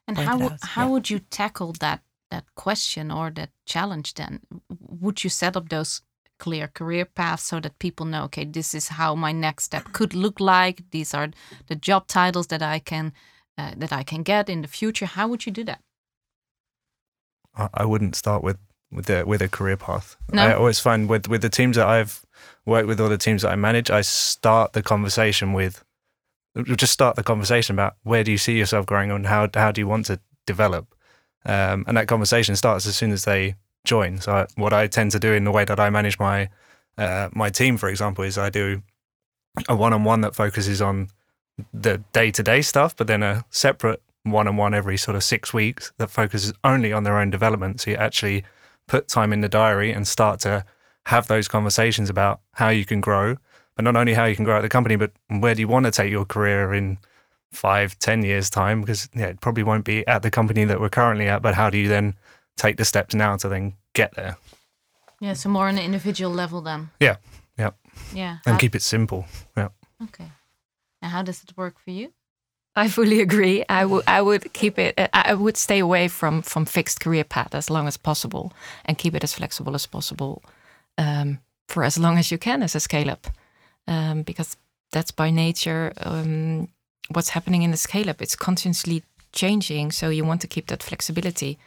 And 0.07 0.19
how 0.19 0.43
out, 0.43 0.59
how 0.63 0.87
yeah. 0.87 0.91
would 0.91 1.11
you 1.11 1.21
tackle 1.31 1.73
that 1.81 2.03
that 2.31 2.45
question 2.55 3.11
or 3.11 3.31
that 3.31 3.51
challenge 3.67 4.15
then? 4.15 4.41
Would 4.69 5.25
you 5.25 5.31
set 5.31 5.57
up 5.57 5.69
those 5.69 6.03
clear 6.41 6.69
career 6.69 7.05
paths 7.05 7.45
so 7.45 7.61
that 7.61 7.79
people 7.79 8.07
know, 8.07 8.25
okay, 8.25 8.45
this 8.45 8.75
is 8.75 8.89
how 8.89 9.15
my 9.15 9.33
next 9.33 9.65
step 9.65 9.93
could 9.93 10.15
look 10.15 10.41
like. 10.41 10.83
These 10.91 11.15
are 11.15 11.31
the 11.67 11.77
job 11.77 12.07
titles 12.07 12.49
that 12.49 12.63
I 12.63 12.81
can 12.81 13.13
uh, 13.59 13.73
that 13.77 13.93
I 13.93 14.03
can 14.03 14.23
get 14.23 14.49
in 14.49 14.63
the 14.63 14.69
future. 14.69 15.07
How 15.07 15.29
would 15.29 15.47
you 15.47 15.53
do 15.53 15.65
that? 15.65 15.81
I 17.55 17.69
I 17.75 17.85
wouldn't 17.85 18.17
start 18.17 18.43
with 18.43 18.59
with 18.91 19.07
the 19.07 19.25
with 19.27 19.43
a 19.43 19.49
career 19.49 19.77
path. 19.77 20.17
No? 20.33 20.43
I 20.43 20.55
always 20.55 20.81
find 20.81 21.09
with 21.09 21.29
with 21.29 21.43
the 21.43 21.51
teams 21.51 21.77
that 21.77 21.87
I've 21.87 22.25
worked 22.71 22.89
with 22.89 23.01
all 23.01 23.09
the 23.09 23.19
teams 23.19 23.43
that 23.43 23.51
I 23.51 23.57
manage, 23.57 23.91
I 23.91 24.01
start 24.01 24.73
the 24.73 24.83
conversation 24.83 25.53
with 25.53 25.85
just 26.65 26.93
start 26.93 27.17
the 27.17 27.23
conversation 27.23 27.77
about 27.77 27.97
where 28.03 28.25
do 28.25 28.33
you 28.33 28.39
see 28.39 28.59
yourself 28.59 28.87
growing 28.87 29.11
and 29.11 29.27
how 29.27 29.49
how 29.55 29.71
do 29.71 29.81
you 29.81 29.87
want 29.87 30.07
to 30.07 30.19
develop, 30.47 30.95
um, 31.45 31.85
and 31.87 31.97
that 31.97 32.09
conversation 32.09 32.57
starts 32.57 32.87
as 32.87 32.97
soon 32.97 33.13
as 33.13 33.25
they 33.25 33.55
join. 33.85 34.19
So 34.19 34.33
I, 34.33 34.47
what 34.57 34.73
I 34.73 34.87
tend 34.87 35.11
to 35.13 35.19
do 35.19 35.33
in 35.33 35.45
the 35.45 35.53
way 35.53 35.65
that 35.65 35.79
I 35.79 35.91
manage 35.91 36.19
my 36.19 36.49
uh, 36.99 37.29
my 37.33 37.51
team, 37.51 37.77
for 37.77 37.89
example, 37.89 38.25
is 38.25 38.39
I 38.39 38.51
do 38.51 38.83
a 39.69 39.77
one 39.77 39.93
on 39.93 40.05
one 40.05 40.23
that 40.23 40.35
focuses 40.35 40.81
on 40.83 41.09
the 41.73 42.03
day 42.13 42.31
to 42.31 42.43
day 42.43 42.63
stuff, 42.63 42.97
but 42.97 43.07
then 43.07 43.23
a 43.23 43.45
separate 43.51 44.03
one 44.23 44.49
on 44.49 44.57
one 44.57 44.75
every 44.75 44.97
sort 44.97 45.17
of 45.17 45.23
six 45.25 45.55
weeks 45.55 45.93
that 45.99 46.11
focuses 46.11 46.53
only 46.63 46.93
on 46.93 47.05
their 47.05 47.19
own 47.19 47.31
development. 47.31 47.81
So 47.81 47.91
you 47.91 47.97
actually 47.97 48.45
put 48.87 49.09
time 49.09 49.33
in 49.33 49.41
the 49.41 49.49
diary 49.49 49.93
and 49.93 50.07
start 50.07 50.41
to 50.41 50.65
have 51.07 51.27
those 51.27 51.49
conversations 51.49 52.11
about 52.11 52.41
how 52.55 52.69
you 52.69 52.85
can 52.85 53.01
grow, 53.01 53.37
but 53.77 53.85
not 53.85 53.97
only 53.97 54.15
how 54.15 54.25
you 54.25 54.37
can 54.37 54.45
grow 54.45 54.57
at 54.59 54.63
the 54.63 54.69
company, 54.69 54.97
but 54.97 55.13
where 55.29 55.55
do 55.55 55.61
you 55.61 55.69
want 55.69 55.87
to 55.87 55.91
take 55.93 56.11
your 56.11 56.25
career 56.25 56.73
in 56.75 56.99
five, 57.53 57.99
ten 57.99 58.23
years 58.23 58.51
time? 58.51 58.81
Because 58.81 59.09
yeah, 59.15 59.27
it 59.27 59.41
probably 59.41 59.63
won't 59.63 59.85
be 59.85 60.07
at 60.07 60.23
the 60.23 60.31
company 60.31 60.65
that 60.65 60.81
we're 60.81 60.89
currently 60.91 61.29
at, 61.29 61.43
but 61.43 61.55
how 61.55 61.71
do 61.71 61.79
you 61.79 61.89
then 61.89 62.15
take 62.57 62.77
the 62.77 62.85
steps 62.85 63.15
now 63.15 63.37
to 63.37 63.49
then 63.49 63.75
get 63.95 64.15
there? 64.15 64.37
Yeah, 65.21 65.35
so 65.35 65.49
more 65.49 65.69
on 65.69 65.77
an 65.79 65.85
individual 65.85 66.33
level 66.33 66.61
then. 66.63 66.91
Yeah, 67.01 67.17
yeah, 67.59 67.71
Yeah. 68.15 68.39
and 68.47 68.55
How- 68.55 68.59
keep 68.59 68.75
it 68.75 68.83
simple. 68.83 69.27
Yeah. 69.57 69.69
okay. 70.05 70.31
And 71.03 71.13
how 71.13 71.23
does 71.23 71.43
it 71.43 71.57
work 71.57 71.79
for 71.79 71.91
you? 71.91 72.13
I 72.77 72.89
fully 72.89 73.21
agree. 73.21 73.65
I 73.69 73.85
would 73.85 74.05
I 74.07 74.21
would 74.23 74.53
keep 74.53 74.79
it. 74.79 74.95
I 74.99 75.09
I 75.33 75.35
would 75.35 75.57
stay 75.57 75.81
away 75.81 76.09
from 76.09 76.43
from 76.43 76.65
fixed 76.67 77.01
career 77.01 77.25
path 77.25 77.55
as 77.55 77.69
long 77.71 77.87
as 77.89 77.97
possible, 77.97 78.53
and 78.85 78.97
keep 78.99 79.15
it 79.15 79.25
as 79.25 79.33
flexible 79.35 79.75
as 79.75 79.87
possible 79.87 80.43
um, 81.01 81.39
for 81.69 81.85
as 81.85 81.99
long 81.99 82.19
as 82.19 82.31
you 82.31 82.39
can 82.39 82.63
as 82.63 82.75
a 82.75 82.81
scale 82.81 83.11
up, 83.11 83.27
um, 83.87 84.23
because 84.23 84.57
that's 84.93 85.11
by 85.13 85.31
nature 85.31 85.93
um, 86.03 86.69
what's 87.15 87.31
happening 87.31 87.63
in 87.63 87.71
the 87.71 87.77
scale 87.77 88.11
up. 88.11 88.21
It's 88.23 88.37
continuously 88.37 89.03
changing, 89.33 89.93
so 89.93 90.11
you 90.11 90.25
want 90.27 90.41
to 90.41 90.47
keep 90.49 90.67
that 90.67 90.83
flexibility, 90.83 91.59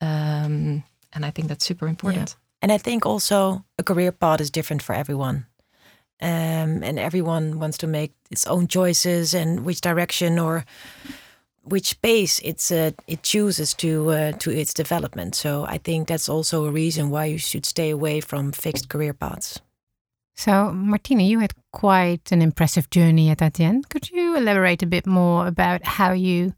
um, 0.00 0.82
and 1.12 1.24
I 1.24 1.30
think 1.30 1.48
that's 1.48 1.64
super 1.64 1.86
important. 1.86 2.36
And 2.62 2.72
I 2.72 2.78
think 2.78 3.06
also 3.06 3.64
a 3.78 3.82
career 3.82 4.12
path 4.12 4.40
is 4.40 4.50
different 4.50 4.82
for 4.82 4.94
everyone. 4.94 5.46
Um, 6.20 6.84
and 6.84 6.98
everyone 6.98 7.58
wants 7.58 7.78
to 7.78 7.88
make 7.88 8.12
its 8.30 8.46
own 8.46 8.68
choices 8.68 9.34
and 9.34 9.64
which 9.64 9.80
direction 9.80 10.38
or 10.38 10.64
which 11.64 12.00
pace 12.02 12.40
it's 12.44 12.70
uh, 12.70 12.90
it 13.06 13.22
chooses 13.22 13.74
to 13.74 14.10
uh, 14.10 14.32
to 14.32 14.50
its 14.50 14.74
development. 14.74 15.34
So 15.34 15.64
I 15.64 15.78
think 15.78 16.08
that's 16.08 16.28
also 16.28 16.64
a 16.64 16.70
reason 16.70 17.10
why 17.10 17.26
you 17.26 17.38
should 17.38 17.66
stay 17.66 17.90
away 17.90 18.20
from 18.20 18.52
fixed 18.52 18.88
career 18.88 19.12
paths. 19.12 19.60
So, 20.34 20.72
Martina, 20.72 21.22
you 21.22 21.40
had 21.40 21.52
quite 21.72 22.32
an 22.32 22.40
impressive 22.40 22.88
journey 22.90 23.30
at 23.30 23.38
Adyen. 23.38 23.88
Could 23.88 24.10
you 24.10 24.36
elaborate 24.36 24.82
a 24.82 24.86
bit 24.86 25.06
more 25.06 25.46
about 25.46 25.84
how 25.84 26.12
you 26.12 26.54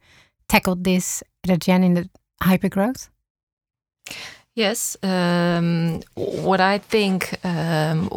tackled 0.48 0.84
this 0.84 1.22
at 1.42 1.58
Adyen 1.58 1.84
in 1.84 1.94
the 1.94 2.08
hypergrowth? 2.42 3.08
Yes. 4.54 4.96
Um, 5.02 6.02
what 6.14 6.60
I 6.60 6.78
think, 6.78 7.34
um, 7.44 8.08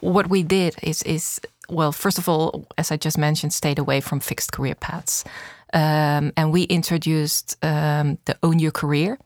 what 0.00 0.28
we 0.30 0.44
did 0.44 0.76
is, 0.82 1.02
is 1.02 1.40
well, 1.68 1.92
first 1.92 2.18
of 2.18 2.28
all, 2.28 2.66
as 2.78 2.90
I 2.90 2.96
just 2.96 3.18
mentioned, 3.18 3.52
stayed 3.52 3.78
away 3.78 4.00
from 4.00 4.20
fixed 4.20 4.52
career 4.52 4.74
paths. 4.74 5.24
Um, 5.72 6.32
and 6.36 6.52
we 6.52 6.62
introduced 6.64 7.56
um, 7.62 8.18
the 8.24 8.36
Own 8.42 8.58
Your 8.58 8.72
Career. 8.72 9.18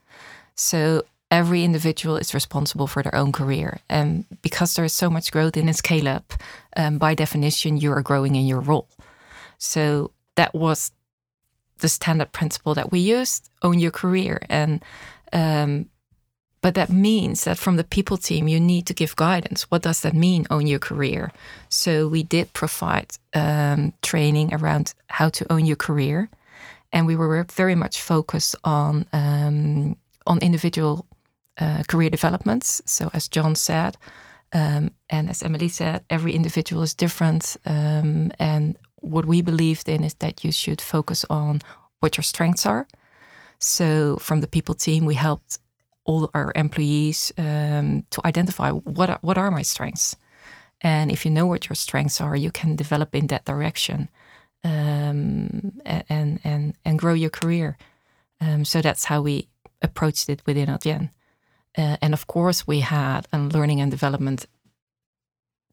So 0.55 1.03
every 1.31 1.63
individual 1.63 2.17
is 2.17 2.33
responsible 2.33 2.87
for 2.87 3.03
their 3.03 3.15
own 3.15 3.31
career. 3.31 3.79
And 3.89 4.25
because 4.41 4.75
there 4.75 4.85
is 4.85 4.93
so 4.93 5.09
much 5.09 5.31
growth 5.31 5.57
in 5.57 5.69
a 5.69 5.73
scale 5.73 6.07
up, 6.07 6.33
um, 6.77 6.97
by 6.97 7.15
definition, 7.15 7.77
you 7.77 7.91
are 7.91 8.01
growing 8.01 8.35
in 8.35 8.45
your 8.45 8.61
role. 8.61 8.87
So 9.57 10.11
that 10.35 10.53
was 10.53 10.91
the 11.79 11.89
standard 11.89 12.31
principle 12.31 12.73
that 12.75 12.91
we 12.91 12.99
used 12.99 13.49
own 13.61 13.79
your 13.79 13.91
career. 13.91 14.39
And 14.49 14.83
um, 15.33 15.89
but 16.65 16.73
that 16.73 16.89
means 16.89 17.43
that 17.43 17.59
from 17.59 17.75
the 17.75 17.83
people 17.83 18.17
team, 18.17 18.47
you 18.47 18.59
need 18.59 18.87
to 18.87 18.93
give 18.95 19.15
guidance. 19.15 19.67
What 19.69 19.83
does 19.83 19.99
that 20.01 20.15
mean, 20.15 20.47
own 20.49 20.65
your 20.65 20.79
career? 20.79 21.31
So 21.69 22.07
we 22.07 22.23
did 22.23 22.53
provide 22.53 23.19
um, 23.35 23.93
training 24.01 24.51
around 24.51 24.95
how 25.05 25.29
to 25.29 25.45
own 25.53 25.67
your 25.67 25.75
career, 25.75 26.27
and 26.91 27.05
we 27.05 27.15
were 27.15 27.45
very 27.55 27.75
much 27.75 28.01
focused 28.01 28.55
on 28.63 29.05
um, 29.13 29.95
on 30.25 30.39
individual 30.39 31.05
uh, 31.61 31.83
career 31.87 32.09
developments. 32.09 32.81
So 32.85 33.11
as 33.13 33.27
John 33.27 33.55
said, 33.55 33.95
um, 34.51 34.89
and 35.07 35.29
as 35.29 35.43
Emily 35.43 35.69
said, 35.69 36.01
every 36.09 36.33
individual 36.33 36.81
is 36.81 36.95
different, 36.95 37.57
um, 37.67 38.31
and 38.39 38.75
what 39.01 39.25
we 39.25 39.43
believed 39.43 39.87
in 39.87 40.03
is 40.03 40.15
that 40.15 40.43
you 40.43 40.51
should 40.51 40.81
focus 40.81 41.25
on 41.29 41.61
what 41.99 42.17
your 42.17 42.23
strengths 42.23 42.65
are. 42.65 42.87
So 43.59 44.17
from 44.17 44.41
the 44.41 44.47
people 44.47 44.73
team, 44.73 45.05
we 45.05 45.13
helped 45.13 45.59
all 46.05 46.29
our 46.33 46.51
employees 46.55 47.33
um, 47.37 48.05
to 48.11 48.21
identify 48.25 48.71
what 48.71 49.09
are, 49.09 49.19
what 49.21 49.37
are 49.37 49.51
my 49.51 49.63
strengths, 49.63 50.15
and 50.81 51.11
if 51.11 51.25
you 51.25 51.31
know 51.31 51.45
what 51.45 51.67
your 51.69 51.75
strengths 51.75 52.21
are, 52.21 52.35
you 52.35 52.51
can 52.51 52.75
develop 52.75 53.15
in 53.15 53.27
that 53.27 53.45
direction, 53.45 54.09
um, 54.63 55.73
and 55.85 56.39
and 56.43 56.75
and 56.85 56.99
grow 56.99 57.13
your 57.13 57.31
career. 57.31 57.77
Um, 58.41 58.65
so 58.65 58.81
that's 58.81 59.05
how 59.05 59.21
we 59.21 59.47
approached 59.81 60.29
it 60.29 60.41
within 60.45 60.67
Adyen. 60.67 61.09
Uh, 61.77 61.97
and 62.01 62.13
of 62.13 62.27
course, 62.27 62.67
we 62.67 62.79
had 62.79 63.27
a 63.31 63.37
learning 63.37 63.81
and 63.81 63.91
development 63.91 64.45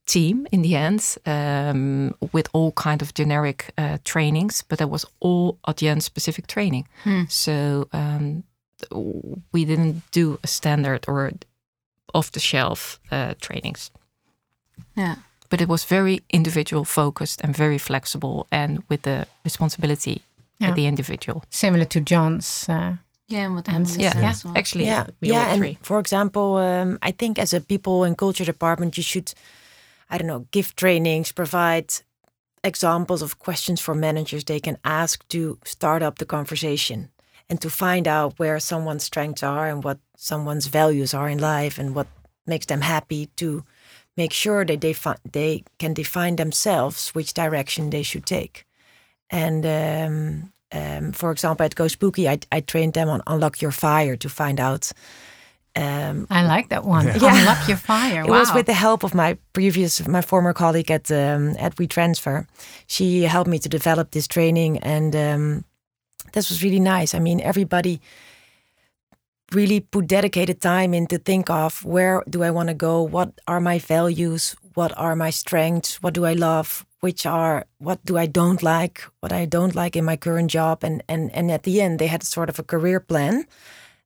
team 0.07 0.47
in 0.51 0.62
the 0.62 0.75
end 0.75 1.17
um, 1.27 2.15
with 2.33 2.49
all 2.53 2.73
kind 2.73 3.03
of 3.03 3.15
generic 3.15 3.73
uh, 3.79 3.99
trainings, 4.05 4.65
but 4.69 4.79
that 4.79 4.91
was 4.91 5.07
all 5.21 5.59
Adyen 5.67 6.03
specific 6.03 6.47
training. 6.47 6.89
Hmm. 7.05 7.23
So 7.29 7.89
um, 7.93 8.45
we 9.53 9.65
didn't 9.65 10.03
do 10.12 10.39
a 10.43 10.47
standard 10.47 11.05
or 11.09 11.33
off 12.15 12.31
the 12.31 12.41
shelf 12.41 12.99
uh, 13.11 13.35
trainings. 13.41 13.91
Yeah. 14.97 15.15
But 15.49 15.61
it 15.61 15.69
was 15.69 15.85
very 15.85 16.21
individual 16.31 16.85
focused 16.85 17.41
and 17.45 17.57
very 17.57 17.79
flexible 17.79 18.47
and 18.51 18.83
with 18.89 19.03
the 19.03 19.27
responsibility 19.45 20.23
Yeah. 20.61 20.69
at 20.71 20.75
the 20.77 20.87
individual. 20.87 21.43
Similar 21.51 21.87
to 21.87 22.01
John's. 22.01 22.69
Uh, 22.69 22.97
Yeah, 23.29 23.45
and 23.47 23.55
what 23.55 23.69
And- 23.69 23.89
Yeah, 23.97 24.19
Yeah. 24.19 24.35
well. 24.45 24.57
actually, 24.57 24.87
yeah, 24.87 25.07
we 25.21 25.29
yeah. 25.29 25.39
all 25.45 25.51
And 25.53 25.59
three. 25.59 25.79
for 25.83 25.99
example, 25.99 26.57
um, 26.57 26.99
I 27.09 27.12
think 27.12 27.39
as 27.39 27.53
a 27.55 27.61
people 27.61 28.05
and 28.07 28.17
culture 28.17 28.45
department, 28.45 28.95
you 28.97 29.03
should, 29.03 29.33
I 30.11 30.19
don't 30.19 30.27
know, 30.27 30.47
give 30.51 30.75
trainings, 30.75 31.33
provide 31.33 31.87
examples 32.65 33.23
of 33.23 33.39
questions 33.39 33.81
for 33.81 33.95
managers 33.95 34.45
they 34.45 34.61
can 34.61 34.77
ask 34.85 35.27
to 35.29 35.59
start 35.65 36.03
up 36.03 36.19
the 36.19 36.27
conversation 36.27 37.09
and 37.53 37.61
to 37.61 37.69
find 37.69 38.09
out 38.09 38.39
where 38.39 38.59
someone's 38.59 39.05
strengths 39.05 39.43
are 39.43 39.69
and 39.69 39.85
what 39.85 39.99
someone's 40.17 40.69
values 40.69 41.13
are 41.13 41.29
in 41.29 41.37
life 41.37 41.77
and 41.79 41.95
what 41.95 42.07
makes 42.47 42.65
them 42.65 42.81
happy 42.81 43.27
to 43.37 43.63
make 44.17 44.33
sure 44.33 44.65
that 44.65 44.81
they 44.81 44.95
they 45.33 45.63
can 45.79 45.93
define 45.93 46.37
themselves 46.37 47.11
which 47.11 47.35
direction 47.35 47.91
they 47.91 48.03
should 48.03 48.25
take. 48.25 48.65
And 49.29 49.67
um, 49.67 50.53
um, 50.73 51.13
for 51.13 51.31
example, 51.31 51.67
at 51.67 51.75
Go 51.75 51.89
Spooky, 51.89 52.27
I, 52.27 52.39
I 52.51 52.61
trained 52.61 52.95
them 52.95 53.11
on 53.11 53.21
Unlock 53.27 53.61
Your 53.61 53.73
Fire 53.73 54.17
to 54.17 54.29
find 54.31 54.59
out. 54.59 54.91
Um, 55.77 56.27
I 56.31 56.47
like 56.47 56.71
that 56.71 56.85
one. 56.85 57.07
Yeah. 57.07 57.39
Unlock 57.39 57.69
your 57.69 57.77
fire. 57.77 58.23
it 58.27 58.31
wow. 58.31 58.39
was 58.41 58.55
with 58.55 58.65
the 58.65 58.79
help 58.87 59.05
of 59.05 59.15
my 59.15 59.37
previous, 59.53 60.07
my 60.09 60.23
former 60.23 60.55
colleague 60.55 60.91
at 60.91 61.11
um, 61.11 61.55
at 61.59 61.77
WeTransfer. 61.77 62.47
She 62.87 63.23
helped 63.25 63.51
me 63.51 63.59
to 63.59 63.69
develop 63.69 64.11
this 64.11 64.27
training, 64.27 64.79
and 64.79 65.15
um, 65.15 65.65
this 66.33 66.51
was 66.51 66.62
really 66.62 66.81
nice. 66.81 67.15
I 67.15 67.19
mean, 67.19 67.41
everybody 67.41 68.01
really 69.55 69.81
put 69.81 70.07
dedicated 70.07 70.61
time 70.61 70.95
in 70.95 71.07
to 71.07 71.19
think 71.19 71.51
of 71.51 71.85
where 71.85 72.23
do 72.29 72.43
I 72.43 72.51
want 72.51 72.69
to 72.69 72.75
go, 72.75 73.03
what 73.03 73.41
are 73.47 73.61
my 73.61 73.79
values, 73.79 74.57
what 74.75 74.93
are 74.97 75.15
my 75.15 75.31
strengths, 75.31 76.03
what 76.03 76.15
do 76.15 76.25
I 76.25 76.33
love, 76.33 76.87
which 77.01 77.27
are 77.27 77.67
what 77.79 78.05
do 78.05 78.17
I 78.17 78.27
don't 78.27 78.62
like, 78.62 79.03
what 79.21 79.33
I 79.33 79.45
don't 79.45 79.75
like 79.75 79.97
in 79.97 80.05
my 80.05 80.17
current 80.17 80.51
job, 80.51 80.85
and 80.85 81.03
and 81.09 81.31
and 81.33 81.51
at 81.51 81.62
the 81.62 81.81
end 81.81 81.99
they 81.99 82.09
had 82.09 82.23
sort 82.23 82.49
of 82.49 82.59
a 82.59 82.65
career 82.65 83.01
plan. 83.01 83.45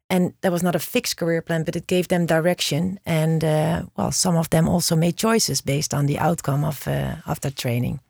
And 0.09 0.35
that 0.41 0.53
was 0.53 0.63
not 0.63 0.77
a 0.77 0.79
fixed 0.79 1.17
career 1.17 1.43
plan, 1.43 1.65
but 1.65 1.75
it 1.75 1.89
gave 1.89 2.07
them 2.07 2.27
direction. 2.27 3.01
And 3.05 3.43
uh, 3.43 3.83
well, 3.97 4.13
some 4.13 4.37
of 4.39 4.49
them 4.51 4.69
also 4.69 4.95
made 4.95 5.17
choices 5.17 5.61
based 5.61 5.93
on 5.93 6.07
the 6.07 6.19
outcome 6.19 6.65
of 6.65 6.87
uh, 6.87 7.17
of 7.27 7.41
that 7.41 7.57
training. 7.57 8.01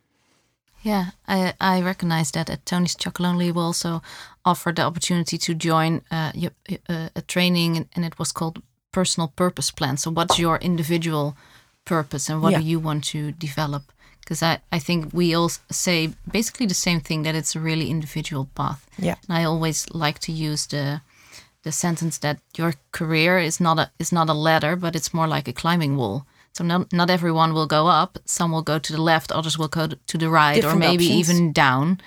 Yeah, 0.87 1.07
I 1.26 1.52
I 1.61 1.83
recognize 1.83 2.31
that 2.31 2.50
at 2.50 2.64
Tony's 2.64 2.97
Chocolonely 2.97 3.52
we 3.52 3.61
also 3.61 4.02
offered 4.45 4.76
the 4.76 4.83
opportunity 4.87 5.38
to 5.38 5.55
join 5.55 6.00
uh, 6.12 6.31
uh, 6.88 7.09
a 7.16 7.23
training, 7.26 7.76
and, 7.76 7.87
and 7.97 8.05
it 8.05 8.19
was 8.19 8.33
called 8.33 8.62
personal 8.93 9.28
purpose 9.37 9.73
plan. 9.75 9.97
So, 9.97 10.11
what's 10.12 10.38
your 10.38 10.59
individual 10.61 11.35
purpose, 11.85 12.33
and 12.33 12.40
what 12.40 12.52
Yeah. 12.52 12.61
do 12.61 12.66
you 12.69 12.83
want 12.83 13.05
to 13.12 13.33
develop? 13.33 13.83
Because 14.21 14.47
I 14.47 14.59
I 14.76 14.81
think 14.81 15.12
we 15.12 15.37
all 15.37 15.50
say 15.71 16.11
basically 16.33 16.66
the 16.66 16.75
same 16.75 17.00
thing 17.00 17.25
that 17.25 17.35
it's 17.35 17.57
a 17.57 17.61
really 17.61 17.90
individual 17.90 18.45
path. 18.55 18.87
Yeah. 18.99 19.16
And 19.28 19.38
I 19.40 19.45
always 19.45 19.87
like 19.90 20.19
to 20.21 20.33
use 20.33 20.66
the 20.69 21.00
the 21.62 21.73
sentence 21.73 22.19
that 22.21 22.38
your 22.59 22.75
career 22.90 23.38
is 23.38 23.59
not 23.61 23.78
a 23.78 23.90
is 23.99 24.12
not 24.12 24.28
a 24.31 24.35
ladder, 24.35 24.76
but 24.76 24.95
it's 24.95 25.12
more 25.12 25.35
like 25.37 25.50
a 25.50 25.61
climbing 25.61 25.97
wall. 25.97 26.23
So 26.56 26.64
not 26.64 26.92
not 26.92 27.10
everyone 27.10 27.52
will 27.52 27.66
go 27.66 27.86
up. 28.02 28.18
Some 28.25 28.50
will 28.54 28.64
go 28.72 28.78
to 28.78 28.92
the 28.96 29.02
left, 29.02 29.30
others 29.30 29.56
will 29.58 29.68
go 29.68 29.86
to 29.88 30.18
the 30.18 30.28
right, 30.28 30.54
Different 30.62 30.76
or 30.76 30.88
maybe 30.88 31.04
options. 31.04 31.30
even 31.30 31.52
down. 31.52 32.00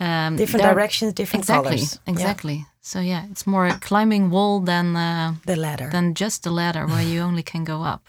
Um, 0.00 0.36
Different 0.36 0.64
directions, 0.74 1.12
different 1.12 1.44
exactly, 1.44 1.70
colors. 1.76 1.98
Yeah. 2.06 2.12
exactly. 2.12 2.66
So 2.80 2.98
yeah, 3.00 3.26
it's 3.30 3.44
more 3.46 3.66
a 3.66 3.78
climbing 3.88 4.30
wall 4.30 4.64
than 4.64 4.96
uh, 4.96 5.34
The 5.46 5.56
ladder. 5.56 5.90
than 5.90 6.14
just 6.14 6.46
a 6.46 6.50
ladder 6.50 6.86
where 6.86 7.02
you 7.12 7.20
only 7.22 7.42
can 7.42 7.64
go 7.64 7.82
up. 7.92 8.00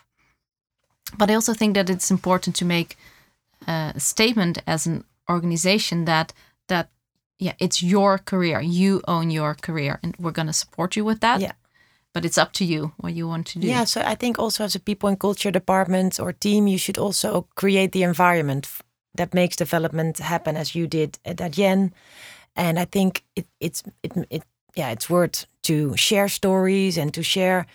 But 1.18 1.30
I 1.30 1.36
also 1.36 1.54
think 1.54 1.76
that 1.76 1.90
it's 1.90 2.10
important 2.10 2.56
to 2.56 2.66
make 2.66 2.96
uh, 3.68 3.92
a 3.96 4.00
statement 4.00 4.58
as 4.66 4.88
an 4.88 5.04
organization 5.30 6.06
that 6.06 6.34
that 6.68 6.88
yeah, 7.40 7.54
it's 7.60 7.82
your 7.84 8.18
career. 8.24 8.62
You 8.62 9.02
own 9.06 9.32
your 9.32 9.56
career, 9.56 10.00
and 10.04 10.16
we're 10.18 10.32
going 10.36 10.48
to 10.48 10.54
support 10.54 10.96
you 10.96 11.06
with 11.06 11.20
that. 11.20 11.42
Yeah. 11.42 11.54
But 12.14 12.26
it's 12.26 12.38
up 12.38 12.54
to 12.54 12.64
you 12.66 12.94
what 12.98 13.14
you 13.14 13.28
want 13.28 13.48
to 13.48 13.60
do. 13.60 13.68
Yeah, 13.68 13.86
so 13.86 14.02
I 14.02 14.16
think 14.16 14.38
also 14.38 14.64
as 14.64 14.76
a 14.76 14.80
people 14.80 15.10
and 15.10 15.20
culture 15.20 15.52
department 15.52 16.20
or 16.20 16.32
team, 16.32 16.68
you 16.68 16.78
should 16.78 16.98
also 16.98 17.48
create 17.56 17.92
the 17.92 18.04
environment 18.04 18.68
that 19.16 19.34
makes 19.34 19.56
development 19.56 20.20
happen 20.20 20.56
as 20.56 20.76
you 20.76 20.88
did 20.88 21.18
at 21.26 21.38
Adyen. 21.38 21.92
And 22.56 22.80
I 22.80 22.86
think 22.86 23.24
it, 23.36 23.48
it's 23.60 23.84
it, 24.04 24.12
it 24.30 24.44
yeah 24.76 24.92
it's 24.92 25.10
worth 25.10 25.48
to 25.64 25.96
share 25.98 26.30
stories 26.30 26.98
and 26.98 27.14
to 27.14 27.24
share. 27.24 27.66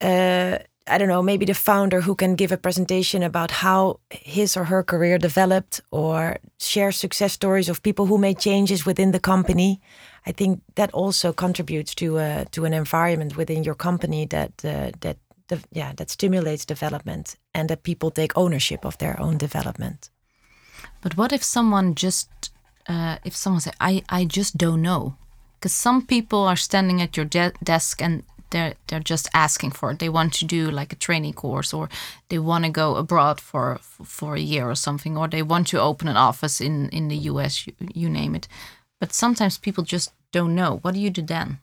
Uh, 0.00 0.58
I 0.88 0.98
don't 0.98 1.08
know, 1.08 1.22
maybe 1.22 1.44
the 1.44 1.54
founder 1.54 2.00
who 2.02 2.14
can 2.14 2.36
give 2.36 2.52
a 2.52 2.56
presentation 2.56 3.22
about 3.22 3.50
how 3.50 3.98
his 4.10 4.56
or 4.56 4.64
her 4.64 4.82
career 4.82 5.18
developed, 5.18 5.80
or 5.90 6.36
share 6.58 6.92
success 6.92 7.32
stories 7.32 7.68
of 7.68 7.82
people 7.82 8.06
who 8.06 8.18
made 8.18 8.38
changes 8.38 8.86
within 8.86 9.12
the 9.12 9.20
company. 9.20 9.80
I 10.28 10.32
think 10.32 10.60
that 10.74 10.90
also 10.94 11.32
contributes 11.32 11.94
to 11.94 12.18
uh, 12.18 12.44
to 12.50 12.64
an 12.64 12.72
environment 12.72 13.36
within 13.36 13.64
your 13.64 13.76
company 13.76 14.26
that 14.26 14.52
uh, 14.64 14.90
that 15.00 15.16
yeah 15.72 15.92
that 15.94 16.10
stimulates 16.10 16.64
development 16.64 17.36
and 17.52 17.68
that 17.68 17.82
people 17.82 18.10
take 18.10 18.32
ownership 18.36 18.84
of 18.84 18.96
their 18.96 19.20
own 19.20 19.38
development. 19.38 20.10
But 21.00 21.16
what 21.16 21.32
if 21.32 21.42
someone 21.42 21.94
just, 21.94 22.28
uh, 22.88 23.16
if 23.24 23.36
someone 23.36 23.60
say, 23.60 23.72
I, 23.80 24.02
I 24.08 24.24
just 24.24 24.56
don't 24.56 24.82
know, 24.82 25.16
because 25.54 25.72
some 25.72 26.06
people 26.06 26.40
are 26.40 26.56
standing 26.56 27.00
at 27.00 27.16
your 27.16 27.26
de- 27.26 27.52
desk 27.62 28.02
and 28.02 28.22
they're 28.50 28.74
they're 28.86 29.00
just 29.00 29.28
asking 29.34 29.72
for 29.72 29.90
it. 29.90 29.98
They 29.98 30.08
want 30.08 30.32
to 30.34 30.44
do 30.44 30.70
like 30.70 30.92
a 30.92 30.96
training 30.96 31.34
course, 31.34 31.72
or 31.72 31.88
they 32.28 32.38
want 32.38 32.64
to 32.64 32.70
go 32.70 32.96
abroad 32.96 33.40
for 33.40 33.78
for 34.04 34.34
a 34.34 34.40
year 34.40 34.68
or 34.68 34.74
something, 34.76 35.16
or 35.16 35.28
they 35.28 35.42
want 35.42 35.68
to 35.68 35.80
open 35.80 36.08
an 36.08 36.16
office 36.16 36.60
in 36.60 36.88
in 36.90 37.08
the 37.08 37.30
U.S. 37.30 37.66
You, 37.66 37.74
you 37.94 38.08
name 38.08 38.34
it. 38.34 38.48
But 39.00 39.12
sometimes 39.12 39.58
people 39.58 39.84
just 39.84 40.12
don't 40.32 40.54
know. 40.54 40.78
What 40.82 40.94
do 40.94 41.00
you 41.00 41.10
do 41.10 41.22
then? 41.22 41.58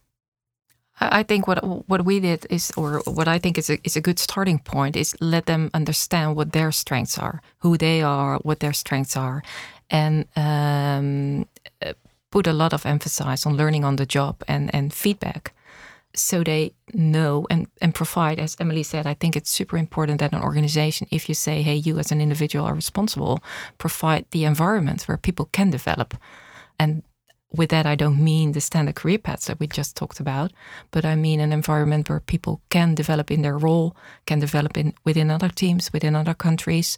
I 1.00 1.24
think 1.24 1.48
what 1.48 1.64
what 1.90 2.06
we 2.06 2.20
did 2.20 2.46
is, 2.50 2.72
or 2.78 3.02
what 3.06 3.28
I 3.28 3.40
think 3.40 3.58
is 3.58 3.70
a 3.70 3.78
is 3.84 3.96
a 3.96 4.02
good 4.02 4.20
starting 4.20 4.60
point, 4.60 4.96
is 4.96 5.16
let 5.20 5.46
them 5.46 5.70
understand 5.74 6.36
what 6.36 6.52
their 6.52 6.72
strengths 6.72 7.18
are, 7.18 7.42
who 7.60 7.78
they 7.78 8.02
are, 8.02 8.38
what 8.44 8.60
their 8.60 8.74
strengths 8.74 9.18
are, 9.18 9.42
and 9.90 10.26
um, 10.36 11.48
put 12.32 12.48
a 12.48 12.54
lot 12.54 12.74
of 12.74 12.86
emphasis 12.86 13.46
on 13.46 13.58
learning 13.58 13.84
on 13.84 13.96
the 13.96 14.06
job 14.06 14.44
and 14.48 14.74
and 14.74 14.94
feedback, 14.94 15.54
so 16.16 16.44
they 16.44 16.74
know 16.94 17.48
and 17.50 17.68
and 17.82 17.96
provide. 17.96 18.40
As 18.40 18.56
Emily 18.60 18.84
said, 18.84 19.08
I 19.08 19.16
think 19.16 19.36
it's 19.36 19.50
super 19.50 19.78
important 19.78 20.20
that 20.20 20.34
an 20.34 20.42
organization, 20.42 21.08
if 21.12 21.28
you 21.28 21.36
say, 21.36 21.62
hey, 21.62 21.76
you 21.76 22.00
as 22.00 22.12
an 22.12 22.22
individual 22.22 22.66
are 22.66 22.76
responsible, 22.76 23.44
provide 23.78 24.26
the 24.32 24.46
environment 24.46 25.04
where 25.04 25.18
people 25.18 25.50
can 25.52 25.70
develop, 25.70 26.16
and 26.80 27.04
with 27.56 27.70
that, 27.70 27.86
I 27.86 27.96
don't 27.96 28.24
mean 28.24 28.52
the 28.52 28.62
standard 28.62 28.96
career 28.96 29.20
paths 29.20 29.46
that 29.46 29.60
we 29.60 29.68
just 29.68 29.96
talked 29.96 30.20
about, 30.20 30.52
but 30.90 31.06
I 31.06 31.16
mean 31.16 31.40
an 31.40 31.54
environment 31.54 32.10
where 32.10 32.20
people 32.20 32.62
can 32.70 32.96
develop 32.96 33.30
in 33.30 33.44
their 33.44 33.58
role, 33.58 33.96
can 34.26 34.40
develop 34.40 34.76
in 34.78 34.94
within 35.06 35.30
other 35.30 35.50
teams, 35.50 35.94
within 35.94 36.16
other 36.16 36.34
countries, 36.34 36.98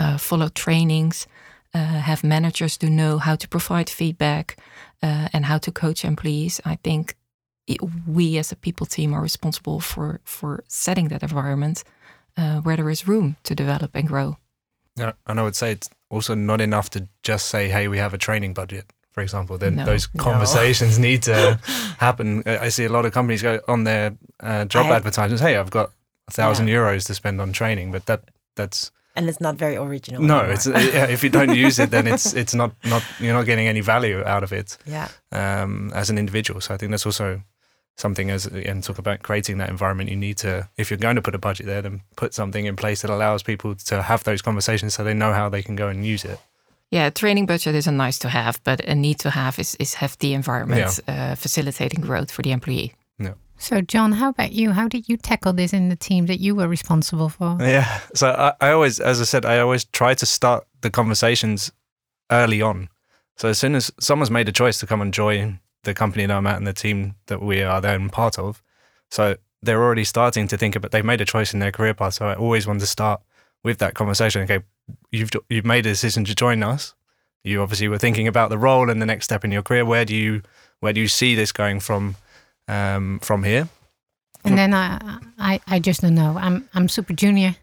uh, 0.00 0.18
follow 0.18 0.48
trainings, 0.48 1.28
uh, 1.72 1.78
have 1.78 2.24
managers 2.24 2.76
to 2.78 2.90
know 2.90 3.18
how 3.18 3.36
to 3.36 3.48
provide 3.48 3.88
feedback 3.88 4.56
uh, 5.02 5.28
and 5.32 5.44
how 5.44 5.58
to 5.58 5.70
coach 5.70 6.04
employees. 6.04 6.60
I 6.64 6.78
think 6.82 7.14
it, 7.66 7.78
we 8.06 8.38
as 8.38 8.52
a 8.52 8.56
people 8.56 8.86
team 8.86 9.12
are 9.14 9.22
responsible 9.22 9.80
for 9.80 10.20
for 10.24 10.62
setting 10.68 11.08
that 11.08 11.22
environment 11.22 11.84
uh, 12.38 12.60
where 12.62 12.76
there 12.76 12.90
is 12.90 13.06
room 13.08 13.36
to 13.42 13.54
develop 13.54 13.90
and 13.94 14.08
grow. 14.08 14.36
Yeah, 14.98 15.12
and 15.26 15.38
I 15.38 15.42
would 15.42 15.56
say 15.56 15.72
it's 15.72 15.90
also 16.10 16.34
not 16.34 16.60
enough 16.60 16.88
to 16.90 17.08
just 17.28 17.46
say, 17.46 17.68
"Hey, 17.68 17.88
we 17.88 17.98
have 17.98 18.14
a 18.14 18.18
training 18.18 18.54
budget." 18.54 18.84
For 19.12 19.22
example, 19.22 19.58
then 19.58 19.74
No. 19.76 19.84
those 19.84 20.08
No. 20.14 20.22
conversations 20.24 20.98
need 20.98 21.22
to 21.22 21.58
happen. 21.98 22.42
I 22.46 22.66
I 22.66 22.70
see 22.70 22.84
a 22.86 22.88
lot 22.92 23.04
of 23.06 23.12
companies 23.12 23.42
go 23.42 23.58
on 23.66 23.84
their 23.84 24.10
uh, 24.42 24.64
job 24.74 24.86
I- 24.86 24.96
advertisements. 24.96 25.42
Hey, 25.42 25.56
I've 25.56 25.70
got 25.70 25.90
a 26.28 26.32
thousand 26.32 26.68
euros 26.68 27.04
to 27.06 27.14
spend 27.14 27.40
on 27.40 27.52
training, 27.52 27.92
but 27.92 28.04
that 28.06 28.20
that's 28.54 28.92
and 29.16 29.28
it's 29.28 29.40
not 29.40 29.58
very 29.58 29.76
original. 29.76 30.22
no. 30.22 30.34
anymore. 30.38 30.52
It's 30.54 30.66
uh, 30.66 30.92
yeah, 30.94 31.08
if 31.12 31.22
you 31.24 31.30
don't 31.30 31.54
use 31.66 31.82
it, 31.82 31.90
then 31.90 32.06
it's 32.14 32.34
it's 32.34 32.54
not 32.54 32.70
not 32.84 33.02
you're 33.18 33.34
not 33.38 33.46
getting 33.46 33.68
any 33.68 33.80
value 33.82 34.22
out 34.24 34.42
of 34.42 34.52
it 34.52 34.78
yeah. 34.86 35.08
um, 35.32 35.90
as 35.94 36.10
an 36.10 36.18
individual. 36.18 36.60
So 36.60 36.74
I 36.74 36.76
think 36.78 36.90
that's 36.90 37.06
also 37.06 37.40
something 37.96 38.30
as 38.30 38.46
and 38.46 38.84
talk 38.84 38.98
about 38.98 39.22
creating 39.22 39.58
that 39.58 39.70
environment. 39.70 40.10
You 40.10 40.16
need 40.16 40.36
to, 40.38 40.68
if 40.76 40.90
you're 40.90 40.98
going 40.98 41.16
to 41.16 41.22
put 41.22 41.34
a 41.34 41.38
budget 41.38 41.66
there, 41.66 41.82
then 41.82 42.02
put 42.16 42.34
something 42.34 42.66
in 42.66 42.76
place 42.76 43.02
that 43.02 43.10
allows 43.10 43.42
people 43.42 43.74
to 43.74 44.02
have 44.02 44.24
those 44.24 44.42
conversations 44.42 44.94
so 44.94 45.04
they 45.04 45.14
know 45.14 45.32
how 45.32 45.48
they 45.48 45.62
can 45.62 45.76
go 45.76 45.88
and 45.88 46.04
use 46.04 46.24
it. 46.24 46.38
Yeah, 46.90 47.10
training 47.10 47.46
budget 47.46 47.74
is 47.74 47.86
a 47.86 47.92
nice 47.92 48.18
to 48.20 48.28
have, 48.28 48.60
but 48.62 48.80
a 48.84 48.94
need 48.94 49.18
to 49.20 49.30
have 49.30 49.58
is 49.58 49.74
is 49.80 49.94
have 49.94 50.16
the 50.18 50.34
environment 50.34 51.00
uh, 51.08 51.34
facilitating 51.34 52.00
growth 52.00 52.30
for 52.30 52.42
the 52.42 52.52
employee. 52.52 52.94
yeah 53.18 53.34
So, 53.58 53.80
John, 53.80 54.12
how 54.12 54.28
about 54.28 54.52
you? 54.52 54.72
How 54.72 54.88
did 54.88 55.08
you 55.08 55.16
tackle 55.16 55.52
this 55.52 55.72
in 55.72 55.88
the 55.88 55.96
team 55.96 56.26
that 56.26 56.38
you 56.40 56.54
were 56.54 56.68
responsible 56.68 57.28
for? 57.28 57.56
Yeah. 57.60 58.00
So 58.14 58.28
I, 58.28 58.52
I 58.60 58.70
always, 58.72 59.00
as 59.00 59.20
I 59.20 59.24
said, 59.24 59.44
I 59.44 59.58
always 59.58 59.84
try 59.84 60.14
to 60.14 60.26
start 60.26 60.64
the 60.82 60.90
conversations 60.90 61.72
early 62.30 62.62
on. 62.62 62.88
So 63.36 63.48
as 63.48 63.58
soon 63.58 63.74
as 63.74 63.92
someone's 63.98 64.30
made 64.30 64.48
a 64.48 64.52
choice 64.52 64.78
to 64.80 64.86
come 64.86 65.02
and 65.02 65.12
join 65.12 65.58
the 65.86 65.94
company 65.94 66.26
that 66.26 66.36
I'm 66.36 66.46
at 66.46 66.58
and 66.58 66.66
the 66.66 66.74
team 66.74 67.14
that 67.26 67.40
we 67.40 67.62
are 67.62 67.80
then 67.80 68.10
part 68.10 68.38
of, 68.38 68.62
so 69.10 69.36
they're 69.62 69.82
already 69.82 70.04
starting 70.04 70.46
to 70.48 70.58
think 70.58 70.76
about. 70.76 70.90
They've 70.90 71.04
made 71.04 71.22
a 71.22 71.24
choice 71.24 71.54
in 71.54 71.60
their 71.60 71.72
career 71.72 71.94
path. 71.94 72.14
So 72.14 72.26
I 72.28 72.34
always 72.34 72.66
want 72.66 72.80
to 72.80 72.86
start 72.86 73.22
with 73.64 73.78
that 73.78 73.94
conversation. 73.94 74.42
Okay, 74.42 74.60
you've 75.10 75.30
you've 75.48 75.64
made 75.64 75.86
a 75.86 75.90
decision 75.90 76.24
to 76.26 76.34
join 76.34 76.62
us. 76.62 76.94
You 77.42 77.62
obviously 77.62 77.88
were 77.88 77.98
thinking 77.98 78.28
about 78.28 78.50
the 78.50 78.58
role 78.58 78.90
and 78.90 79.00
the 79.00 79.06
next 79.06 79.24
step 79.24 79.44
in 79.44 79.52
your 79.52 79.62
career. 79.62 79.84
Where 79.84 80.04
do 80.04 80.14
you 80.14 80.42
where 80.80 80.92
do 80.92 81.00
you 81.00 81.08
see 81.08 81.34
this 81.34 81.52
going 81.52 81.80
from 81.80 82.16
um, 82.68 83.18
from 83.20 83.44
here? 83.44 83.68
And 84.44 84.56
then 84.56 84.74
I, 84.74 85.18
I, 85.38 85.60
I 85.66 85.80
just 85.80 86.02
don't 86.02 86.14
know. 86.14 86.36
I'm, 86.38 86.68
I'm 86.72 86.88
super 86.88 87.12
junior. 87.12 87.56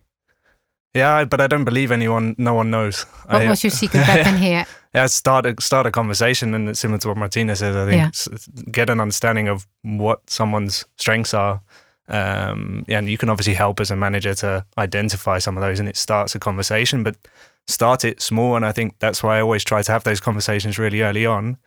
Yeah, 0.94 1.26
but 1.26 1.42
I 1.42 1.48
don't 1.48 1.64
believe 1.64 1.92
anyone. 1.92 2.36
No 2.38 2.54
one 2.54 2.70
knows. 2.70 3.04
What 3.26 3.42
I, 3.42 3.50
was 3.50 3.64
your 3.64 3.72
secret 3.72 4.08
weapon 4.08 4.38
here? 4.48 4.66
yeah, 4.94 5.08
start 5.08 5.46
a, 5.46 5.56
start 5.60 5.88
a 5.88 5.92
conversation, 5.92 6.54
and 6.54 6.70
it's 6.70 6.80
similar 6.80 7.00
to 7.00 7.08
what 7.08 7.18
Martina 7.18 7.56
says. 7.56 7.76
I 7.76 7.90
think 7.90 8.16
Yeah. 8.16 8.38
get 8.72 8.90
an 8.90 9.00
understanding 9.00 9.48
of 9.48 9.68
what 9.82 10.30
someone's 10.30 10.86
strengths 10.98 11.34
are. 11.34 11.62
Um, 12.10 12.86
yeah, 12.88 13.00
and 13.00 13.10
you 13.10 13.18
can 13.18 13.30
obviously 13.30 13.54
help 13.56 13.80
as 13.80 13.90
a 13.90 13.96
manager 13.96 14.36
to 14.36 14.66
identify 14.78 15.40
some 15.40 15.58
of 15.58 15.62
those, 15.62 15.80
and 15.80 15.90
it 15.90 15.98
starts 15.98 16.36
a 16.36 16.40
conversation. 16.40 17.04
But 17.04 17.16
start 17.68 18.06
it 18.06 18.22
small, 18.22 18.56
and 18.56 18.66
I 18.66 18.72
think 18.72 18.96
that's 19.00 19.24
why 19.24 19.38
I 19.38 19.42
always 19.42 19.64
try 19.64 19.82
to 19.82 19.92
have 19.92 20.04
those 20.04 20.20
conversations 20.20 20.78
really 20.78 21.02
early 21.02 21.26
on. 21.26 21.58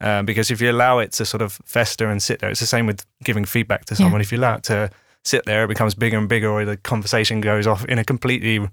Um, 0.00 0.26
because 0.26 0.50
if 0.50 0.60
you 0.60 0.70
allow 0.70 0.98
it 0.98 1.12
to 1.12 1.24
sort 1.24 1.40
of 1.42 1.58
fester 1.64 2.06
and 2.08 2.22
sit 2.22 2.40
there, 2.40 2.50
it's 2.50 2.60
the 2.60 2.66
same 2.66 2.86
with 2.86 3.06
giving 3.24 3.46
feedback 3.46 3.86
to 3.86 3.94
Yeah. 3.94 3.98
someone. 4.04 4.20
If 4.20 4.30
you 4.30 4.38
allow 4.38 4.56
it 4.56 4.62
to 4.64 4.90
sit 5.26 5.44
there, 5.44 5.64
it 5.64 5.68
becomes 5.68 5.94
bigger 5.94 6.16
and 6.18 6.28
bigger, 6.28 6.48
or 6.50 6.64
the 6.64 6.76
conversation 6.76 7.40
goes 7.40 7.66
off 7.66 7.84
in 7.86 7.98
a 7.98 8.04
completely 8.04 8.68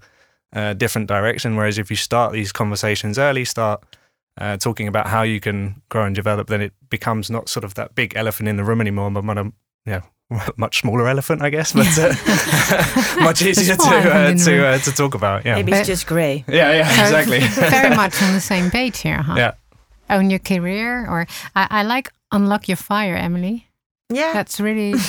uh, 0.54 0.72
different 0.74 1.08
direction. 1.08 1.56
Whereas 1.56 1.78
if 1.78 1.90
you 1.90 1.96
start 1.96 2.32
these 2.32 2.52
conversations 2.52 3.18
early, 3.18 3.44
start 3.44 3.84
uh, 4.40 4.56
talking 4.56 4.88
about 4.88 5.06
how 5.08 5.22
you 5.22 5.40
can 5.40 5.82
grow 5.88 6.04
and 6.04 6.14
develop, 6.14 6.48
then 6.48 6.60
it 6.60 6.72
becomes 6.90 7.30
not 7.30 7.48
sort 7.48 7.64
of 7.64 7.74
that 7.74 7.94
big 7.94 8.16
elephant 8.16 8.48
in 8.48 8.56
the 8.56 8.64
room 8.64 8.80
anymore, 8.80 9.10
but 9.10 9.24
much, 9.24 9.46
yeah, 9.84 10.02
much 10.56 10.80
smaller 10.80 11.08
elephant, 11.08 11.42
I 11.42 11.50
guess, 11.50 11.72
but 11.72 11.86
uh, 11.98 12.14
much 13.24 13.42
easier 13.42 13.76
to 13.76 13.82
uh, 13.82 14.34
to 14.34 14.66
uh, 14.66 14.78
to 14.78 14.92
talk 14.92 15.14
about. 15.14 15.44
Yeah, 15.44 15.56
Maybe 15.56 15.72
it's 15.72 15.88
just 15.88 16.06
grey. 16.06 16.44
yeah, 16.48 16.72
yeah, 16.72 16.88
So 16.88 17.02
exactly. 17.16 17.40
very 17.70 17.94
much 17.94 18.22
on 18.22 18.32
the 18.32 18.40
same 18.40 18.70
page 18.70 19.00
here, 19.00 19.22
huh? 19.22 19.34
yeah. 19.36 19.52
Own 20.10 20.28
your 20.30 20.38
career, 20.38 21.08
or 21.08 21.26
I, 21.56 21.66
I 21.70 21.82
like 21.82 22.12
unlock 22.30 22.68
your 22.68 22.76
fire, 22.76 23.16
Emily. 23.16 23.68
Yeah. 24.10 24.32
That's 24.34 24.60
really 24.60 24.92
Yeah, 24.92 25.00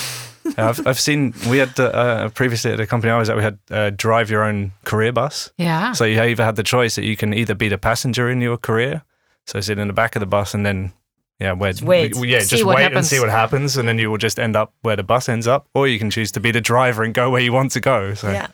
I've, 0.58 0.86
I've 0.88 1.00
seen 1.00 1.34
we 1.50 1.58
had 1.58 1.80
uh, 1.80 1.86
uh, 1.86 2.30
previously 2.30 2.72
at 2.72 2.78
the 2.78 2.88
company 2.88 3.12
I 3.12 3.18
was 3.18 3.30
at 3.30 3.38
we 3.38 3.44
had 3.44 3.60
uh, 3.72 3.90
drive 3.90 4.30
your 4.30 4.44
own 4.44 4.72
career 4.84 5.12
bus. 5.12 5.52
yeah. 5.58 5.92
So 5.94 6.06
you 6.06 6.22
either 6.22 6.46
had 6.46 6.56
the 6.56 6.64
choice 6.64 6.96
that 6.96 7.04
you 7.04 7.18
can 7.18 7.34
either 7.34 7.56
be 7.56 7.68
the 7.70 7.78
passenger 7.78 8.30
in 8.30 8.42
your 8.42 8.58
career, 8.58 9.04
so 9.46 9.60
sit 9.62 9.80
in 9.80 9.88
the 9.88 9.94
back 9.94 10.16
of 10.16 10.20
the 10.20 10.26
bus 10.26 10.54
and 10.54 10.66
then 10.66 10.94
yeah, 11.40 11.52
where 11.52 11.74
wait. 11.84 12.16
yeah, 12.16 12.40
just 12.40 12.64
wait 12.64 12.94
and 12.94 13.06
see 13.06 13.20
what 13.20 13.30
happens, 13.30 13.76
and 13.76 13.88
then 13.90 14.00
you 14.00 14.10
will 14.10 14.18
just 14.18 14.40
end 14.40 14.56
up 14.56 14.74
where 14.84 14.96
the 14.96 15.04
bus 15.04 15.28
ends 15.28 15.48
up, 15.48 15.68
or 15.74 15.86
you 15.88 16.00
can 16.00 16.10
choose 16.10 16.32
to 16.32 16.40
be 16.40 16.52
the 16.52 16.62
driver 16.62 17.04
and 17.04 17.14
go 17.14 17.30
where 17.30 17.42
you 17.42 17.52
want 17.52 17.72
to 17.72 17.82
go. 17.82 18.14
So 18.14 18.32
Yeah. 18.32 18.48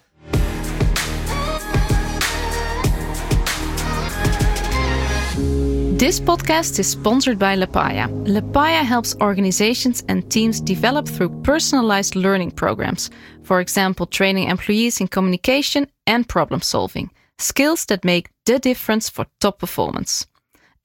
This 6.02 6.20
podcast 6.20 6.80
is 6.80 6.88
sponsored 6.88 7.38
by 7.38 7.56
Lepaya. 7.56 8.08
Lepaya 8.26 8.84
helps 8.84 9.16
organizations 9.22 10.04
and 10.08 10.28
teams 10.32 10.60
develop 10.60 11.08
through 11.08 11.44
personalized 11.44 12.16
learning 12.16 12.54
programs. 12.54 13.12
For 13.44 13.60
example, 13.60 14.08
training 14.08 14.50
employees 14.50 15.00
in 15.00 15.10
communication 15.10 15.86
and 16.08 16.28
problem 16.28 16.62
solving, 16.62 17.12
skills 17.38 17.86
that 17.86 18.04
make 18.04 18.32
the 18.48 18.58
difference 18.58 19.10
for 19.10 19.28
top 19.40 19.60
performance. 19.60 20.26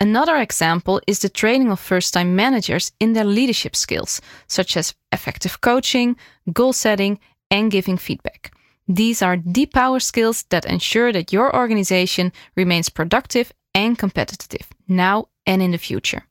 Another 0.02 0.36
example 0.36 1.00
is 1.06 1.20
the 1.20 1.30
training 1.30 1.70
of 1.70 1.80
first 1.80 2.12
time 2.12 2.36
managers 2.36 2.92
in 3.00 3.14
their 3.14 3.24
leadership 3.24 3.74
skills, 3.74 4.20
such 4.48 4.76
as 4.76 4.94
effective 5.12 5.62
coaching, 5.62 6.16
goal 6.52 6.74
setting, 6.74 7.18
and 7.50 7.70
giving 7.70 7.96
feedback. 7.96 8.52
These 8.86 9.22
are 9.22 9.38
the 9.42 9.64
power 9.64 9.98
skills 9.98 10.44
that 10.50 10.66
ensure 10.66 11.10
that 11.14 11.32
your 11.32 11.56
organization 11.56 12.34
remains 12.54 12.90
productive 12.90 13.50
and 13.74 13.98
competitive 13.98 14.75
now 14.88 15.28
and 15.46 15.62
in 15.62 15.72
the 15.72 15.78
future. 15.78 16.24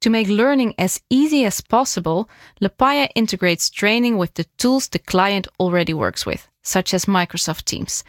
To 0.00 0.10
make 0.10 0.28
learning 0.28 0.74
as 0.78 1.00
easy 1.08 1.44
as 1.46 1.60
possible, 1.62 2.28
Lepaya 2.60 3.08
integrates 3.14 3.70
training 3.70 4.18
with 4.18 4.34
the 4.34 4.44
tools 4.58 4.88
the 4.88 4.98
client 4.98 5.48
already 5.58 5.94
works 5.94 6.26
with, 6.26 6.46
such 6.62 6.92
as 6.92 7.06
Microsoft 7.06 7.64
Teams. 7.64 8.04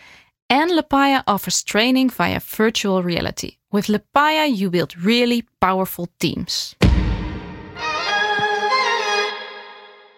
And 0.50 0.71
Lepaya 0.71 1.24
offers 1.26 1.63
training 1.63 2.10
via 2.10 2.39
virtual 2.39 3.02
reality. 3.02 3.58
With 3.71 3.88
Lepaya, 3.88 4.45
you 4.54 4.69
build 4.69 4.98
really 4.98 5.43
powerful 5.62 6.10
teams. 6.19 6.76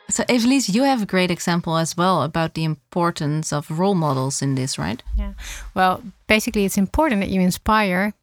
So, 0.10 0.24
Evelise, 0.24 0.74
you 0.74 0.84
have 0.84 1.04
a 1.04 1.06
great 1.06 1.30
example 1.32 1.78
as 1.78 1.96
well 1.96 2.24
about 2.24 2.54
the 2.54 2.64
importance 2.64 3.54
of 3.54 3.70
role 3.70 3.94
models 3.94 4.42
in 4.42 4.56
this, 4.56 4.80
right? 4.80 5.04
Yeah. 5.16 5.34
Well, 5.76 6.02
basically, 6.28 6.66
it's 6.66 6.78
important 6.78 7.22
that 7.22 7.30
you 7.30 7.42
inspire, 7.42 8.14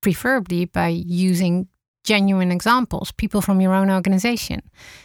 preferably 0.00 0.64
by 0.64 0.88
using 0.88 1.68
genuine 2.04 2.50
examples, 2.50 3.12
people 3.12 3.42
from 3.42 3.60
your 3.60 3.74
own 3.74 3.90
organization. 3.90 4.62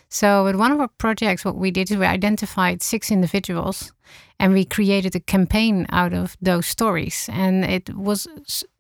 So, 0.09 0.45
with 0.45 0.55
one 0.55 0.71
of 0.71 0.79
our 0.79 0.87
projects, 0.87 1.43
what 1.43 1.57
we 1.57 1.71
did 1.71 1.91
is 1.91 1.97
we 1.97 2.05
identified 2.05 2.81
six 2.81 3.11
individuals 3.11 3.91
and 4.39 4.53
we 4.53 4.65
created 4.65 5.15
a 5.15 5.19
campaign 5.19 5.85
out 5.89 6.13
of 6.13 6.37
those 6.41 6.65
stories. 6.65 7.29
And 7.31 7.65
it 7.65 7.93
was 7.95 8.27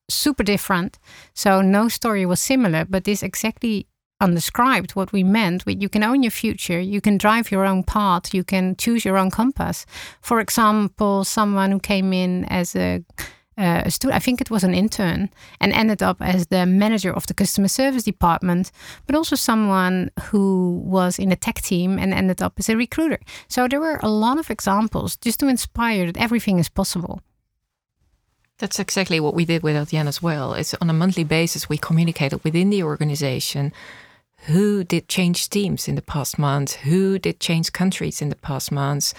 super 0.09 0.43
different. 0.43 0.99
So, 1.33 1.61
no 1.61 1.89
story 1.89 2.25
was 2.25 2.39
similar, 2.39 2.85
but 2.85 3.03
this 3.03 3.23
exactly 3.23 3.87
undescribed 4.21 4.91
what 4.91 5.11
we 5.11 5.21
meant 5.21 5.65
with 5.65 5.81
you 5.81 5.89
can 5.89 6.03
own 6.03 6.23
your 6.23 6.31
future 6.31 6.79
you 6.79 7.01
can 7.01 7.17
drive 7.17 7.51
your 7.51 7.65
own 7.65 7.83
path 7.83 8.33
you 8.33 8.43
can 8.43 8.73
choose 8.77 9.03
your 9.03 9.17
own 9.17 9.29
compass 9.29 9.85
for 10.21 10.39
example 10.39 11.25
someone 11.25 11.71
who 11.71 11.79
came 11.79 12.13
in 12.13 12.45
as 12.45 12.73
a 12.73 13.03
Eh, 13.55 13.83
a 13.85 13.91
student, 13.91 14.15
I 14.15 14.19
think 14.19 14.41
it 14.41 14.49
was 14.49 14.63
an 14.63 14.73
intern, 14.73 15.29
and 15.59 15.73
ended 15.73 16.01
up 16.01 16.17
as 16.21 16.47
the 16.47 16.65
manager 16.65 17.13
of 17.13 17.27
the 17.27 17.35
customer 17.35 17.67
service 17.67 18.03
department, 18.03 18.71
but 19.05 19.15
also 19.15 19.35
someone 19.35 20.09
who 20.31 20.81
was 20.83 21.19
in 21.19 21.31
a 21.31 21.35
tech 21.35 21.61
team 21.61 21.99
and 21.99 22.13
ended 22.13 22.41
up 22.41 22.53
as 22.57 22.69
a 22.69 22.75
recruiter. 22.75 23.19
So 23.47 23.67
there 23.67 23.79
were 23.79 23.99
a 24.01 24.09
lot 24.09 24.39
of 24.39 24.49
examples 24.49 25.17
just 25.17 25.39
to 25.41 25.47
inspire 25.47 26.07
that 26.07 26.17
everything 26.17 26.57
is 26.57 26.67
possible. 26.69 27.21
That's 28.57 28.79
exactly 28.79 29.19
what 29.19 29.35
we 29.35 29.45
did 29.45 29.61
with 29.61 29.75
Adyen 29.75 30.07
as 30.07 30.21
well. 30.21 30.53
It's 30.53 30.73
on 30.75 30.89
a 30.89 30.93
monthly 30.93 31.23
basis 31.23 31.69
we 31.69 31.77
communicated 31.77 32.43
within 32.43 32.71
the 32.71 32.81
organization 32.81 33.71
who 34.45 34.83
did 34.83 35.07
change 35.07 35.49
teams 35.49 35.87
in 35.87 35.95
the 35.95 36.01
past 36.01 36.37
month, 36.37 36.75
who 36.75 37.17
did 37.17 37.39
change 37.39 37.71
countries 37.71 38.21
in 38.21 38.29
the 38.29 38.35
past 38.35 38.71
months, 38.71 39.13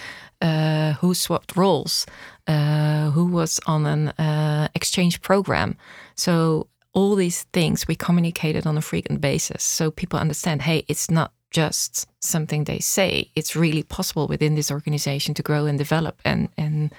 uh, 0.44 0.92
who 1.00 1.14
swapped 1.14 1.56
roles, 1.56 2.06
uh, 2.46 3.10
who 3.10 3.24
was 3.24 3.58
on 3.66 3.86
an 3.86 4.08
uh, 4.08 4.68
exchange 4.74 5.22
program. 5.22 5.76
So 6.16 6.68
all 6.92 7.16
these 7.16 7.44
things 7.52 7.88
we 7.88 7.96
communicated 7.96 8.66
on 8.66 8.76
a 8.76 8.82
frequent 8.82 9.20
basis. 9.20 9.62
So 9.62 9.90
people 9.90 10.18
understand 10.18 10.62
hey 10.62 10.84
it's 10.86 11.10
not 11.10 11.32
just 11.50 12.06
something 12.20 12.64
they 12.64 12.78
say. 12.80 13.30
It's 13.34 13.56
really 13.56 13.82
possible 13.82 14.26
within 14.26 14.54
this 14.54 14.70
organization 14.70 15.34
to 15.34 15.42
grow 15.42 15.66
and 15.66 15.78
develop 15.78 16.20
and 16.24 16.48
and 16.56 16.92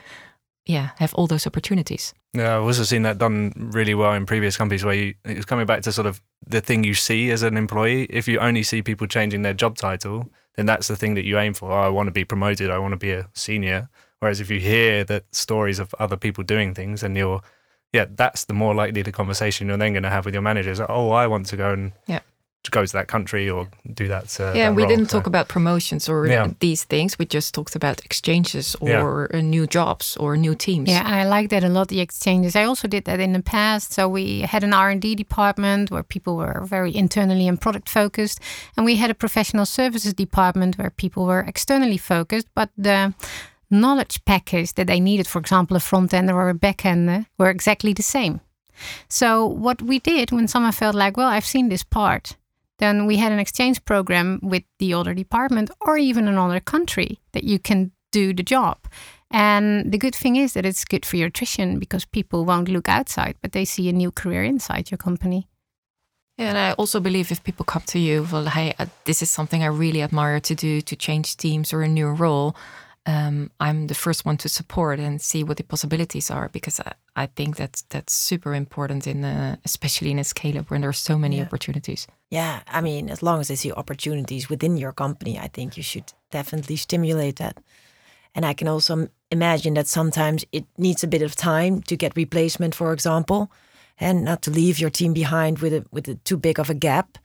yeah 0.65 0.89
have 0.97 1.13
all 1.13 1.27
those 1.27 1.47
opportunities. 1.47 2.13
Yeah 2.33 2.57
i've 2.57 2.63
also 2.63 2.83
seen 2.83 3.03
that 3.03 3.17
done 3.17 3.53
really 3.55 3.93
well 3.93 4.13
in 4.13 4.25
previous 4.25 4.57
companies 4.57 4.83
where 4.83 4.95
you 4.95 5.13
it's 5.23 5.45
coming 5.45 5.65
back 5.65 5.81
to 5.83 5.91
sort 5.91 6.07
of 6.07 6.21
the 6.47 6.61
thing 6.61 6.83
you 6.83 6.95
see 6.95 7.31
as 7.31 7.43
an 7.43 7.57
employee. 7.57 8.05
If 8.09 8.27
you 8.27 8.39
only 8.39 8.63
see 8.63 8.81
people 8.81 9.07
changing 9.07 9.43
their 9.43 9.53
job 9.53 9.77
title 9.77 10.29
then 10.55 10.65
that's 10.65 10.87
the 10.87 10.95
thing 10.95 11.15
that 11.15 11.25
you 11.25 11.37
aim 11.37 11.53
for. 11.53 11.71
Oh, 11.71 11.81
i 11.81 11.89
want 11.89 12.07
to 12.07 12.11
be 12.11 12.25
promoted 12.25 12.69
i 12.69 12.77
want 12.77 12.93
to 12.93 12.97
be 12.97 13.11
a 13.11 13.27
senior. 13.33 13.89
Whereas 14.19 14.39
if 14.39 14.49
you 14.49 14.59
hear 14.59 15.03
that 15.03 15.25
stories 15.35 15.77
of 15.77 15.93
other 15.99 16.17
people 16.17 16.43
doing 16.43 16.73
things 16.73 17.03
and 17.03 17.15
you're 17.17 17.41
yeah 17.93 18.05
that's 18.09 18.45
the 18.45 18.53
more 18.53 18.73
likely 18.73 19.01
the 19.01 19.11
conversation 19.11 19.67
you're 19.67 19.77
then 19.77 19.93
going 19.93 20.03
to 20.03 20.09
have 20.09 20.25
with 20.25 20.33
your 20.33 20.41
managers. 20.43 20.79
Oh 20.79 21.11
i 21.11 21.27
want 21.27 21.45
to 21.47 21.57
go 21.57 21.73
and 21.73 21.91
yeah 22.07 22.21
go 22.71 22.85
to 22.85 22.93
that 22.93 23.07
country 23.07 23.49
or 23.49 23.67
do 23.93 24.07
that. 24.07 24.39
Uh, 24.39 24.53
yeah, 24.55 24.69
that 24.69 24.75
we 24.75 24.83
role, 24.83 24.89
didn't 24.89 25.09
so. 25.09 25.17
talk 25.17 25.27
about 25.27 25.47
promotions 25.47 26.09
or 26.09 26.27
Yeah. 26.27 26.47
these 26.59 26.83
things. 26.85 27.17
We 27.19 27.25
just 27.25 27.53
talked 27.53 27.75
about 27.75 28.01
exchanges 28.05 28.75
or 28.79 28.89
Yeah. 29.31 29.39
uh, 29.39 29.41
new 29.41 29.67
jobs 29.67 30.17
or 30.17 30.37
new 30.37 30.55
teams. 30.55 30.89
Yeah, 30.89 31.03
I 31.05 31.23
like 31.25 31.49
that 31.49 31.63
a 31.63 31.69
lot. 31.69 31.87
The 31.87 31.99
exchanges. 32.01 32.55
I 32.55 32.63
also 32.65 32.87
did 32.87 33.03
that 33.05 33.19
in 33.19 33.33
the 33.33 33.41
past. 33.43 33.93
So 33.93 34.07
we 34.09 34.41
had 34.41 34.63
an 34.63 34.73
R 34.73 34.89
and 34.89 35.01
D 35.01 35.15
department 35.15 35.89
where 35.91 36.03
people 36.03 36.35
were 36.35 36.61
very 36.65 36.95
internally 36.95 37.47
and 37.47 37.59
product 37.59 37.89
focused, 37.89 38.39
and 38.77 38.85
we 38.85 38.95
had 38.97 39.09
a 39.09 39.15
professional 39.15 39.65
services 39.65 40.13
department 40.13 40.77
where 40.77 40.89
people 40.89 41.25
were 41.25 41.41
externally 41.47 41.97
focused. 41.97 42.47
But 42.55 42.69
the 42.77 43.13
knowledge 43.69 44.19
package 44.25 44.73
that 44.73 44.87
they 44.87 44.99
needed, 44.99 45.27
for 45.27 45.39
example, 45.39 45.75
a 45.77 45.79
front 45.79 46.13
ender 46.13 46.35
or 46.35 46.49
a 46.49 46.53
back 46.53 46.85
ender, 46.85 47.25
were 47.37 47.49
exactly 47.49 47.93
the 47.93 48.03
same. 48.03 48.39
So 49.07 49.45
what 49.45 49.81
we 49.81 49.99
did 49.99 50.31
when 50.31 50.47
someone 50.47 50.71
felt 50.73 50.95
like, 50.95 51.17
well, 51.17 51.29
I've 51.29 51.45
seen 51.45 51.69
this 51.69 51.83
part, 51.83 52.35
then 52.79 53.05
we 53.05 53.17
had 53.17 53.31
an 53.31 53.39
exchange 53.39 53.83
program 53.85 54.39
with 54.41 54.63
the 54.79 54.93
other 54.93 55.13
department 55.13 55.71
or 55.81 55.97
even 55.97 56.27
another 56.27 56.59
country 56.59 57.19
that 57.31 57.43
you 57.43 57.59
can 57.59 57.91
do 58.11 58.33
the 58.33 58.43
job. 58.43 58.77
And 59.31 59.91
the 59.91 59.97
good 59.97 60.15
thing 60.15 60.35
is 60.35 60.53
that 60.53 60.65
it's 60.65 60.85
good 60.85 61.05
for 61.05 61.17
your 61.17 61.27
attrition 61.27 61.79
because 61.79 62.05
people 62.05 62.45
won't 62.45 62.69
look 62.69 62.87
outside, 62.87 63.35
but 63.41 63.51
they 63.51 63.65
see 63.65 63.89
a 63.89 63.93
new 63.93 64.11
career 64.11 64.43
inside 64.43 64.91
your 64.91 64.97
company. 64.97 65.47
Yeah, 66.37 66.49
and 66.49 66.57
I 66.57 66.73
also 66.73 66.99
believe 66.99 67.31
if 67.31 67.43
people 67.43 67.63
come 67.65 67.83
to 67.87 67.99
you, 67.99 68.27
well, 68.29 68.45
hey, 68.45 68.73
uh, 68.77 68.87
this 69.05 69.21
is 69.21 69.29
something 69.29 69.63
I 69.63 69.67
really 69.67 70.01
admire 70.01 70.41
to 70.41 70.55
do 70.55 70.81
to 70.81 70.95
change 70.95 71.37
teams 71.37 71.71
or 71.71 71.81
a 71.81 71.87
new 71.87 72.09
role. 72.09 72.55
Um, 73.07 73.51
I'm 73.59 73.87
the 73.87 73.93
first 73.93 74.25
one 74.25 74.37
to 74.37 74.49
support 74.49 74.99
and 74.99 75.21
see 75.21 75.43
what 75.43 75.57
the 75.57 75.63
possibilities 75.63 76.31
are 76.31 76.49
because 76.49 76.79
I, 76.79 76.93
I 77.23 77.27
think 77.27 77.55
that's 77.55 77.83
that's 77.89 78.13
super 78.13 78.53
important 78.55 79.05
in 79.07 79.23
uh, 79.23 79.55
especially 79.63 80.09
in 80.11 80.19
a 80.19 80.23
scale 80.23 80.57
up 80.57 80.69
when 80.71 80.81
there 80.81 80.89
are 80.89 80.93
so 80.93 81.17
many 81.17 81.35
Yeah. 81.37 81.45
opportunities. 81.45 82.07
Yeah, 82.31 82.59
I 82.67 82.81
mean, 82.81 83.09
as 83.09 83.21
long 83.21 83.39
as 83.39 83.47
they 83.47 83.55
see 83.55 83.71
opportunities 83.71 84.49
within 84.49 84.77
your 84.77 84.93
company, 84.93 85.37
I 85.45 85.49
think 85.49 85.77
you 85.77 85.83
should 85.83 86.13
definitely 86.31 86.75
stimulate 86.77 87.35
that. 87.35 87.57
And 88.33 88.45
I 88.45 88.53
can 88.55 88.67
also 88.67 89.07
imagine 89.29 89.75
that 89.75 89.87
sometimes 89.87 90.45
it 90.51 90.65
needs 90.77 91.03
a 91.03 91.07
bit 91.07 91.21
of 91.21 91.35
time 91.35 91.81
to 91.83 91.95
get 91.95 92.17
replacement, 92.17 92.75
for 92.75 92.91
example, 92.93 93.47
and 93.99 94.23
not 94.23 94.41
to 94.41 94.51
leave 94.51 94.81
your 94.81 94.91
team 94.91 95.13
behind 95.13 95.59
with 95.59 95.73
a 95.73 95.83
with 95.91 96.09
a 96.09 96.15
too 96.23 96.37
big 96.37 96.59
of 96.59 96.69
a 96.69 96.73
gap. 96.73 97.17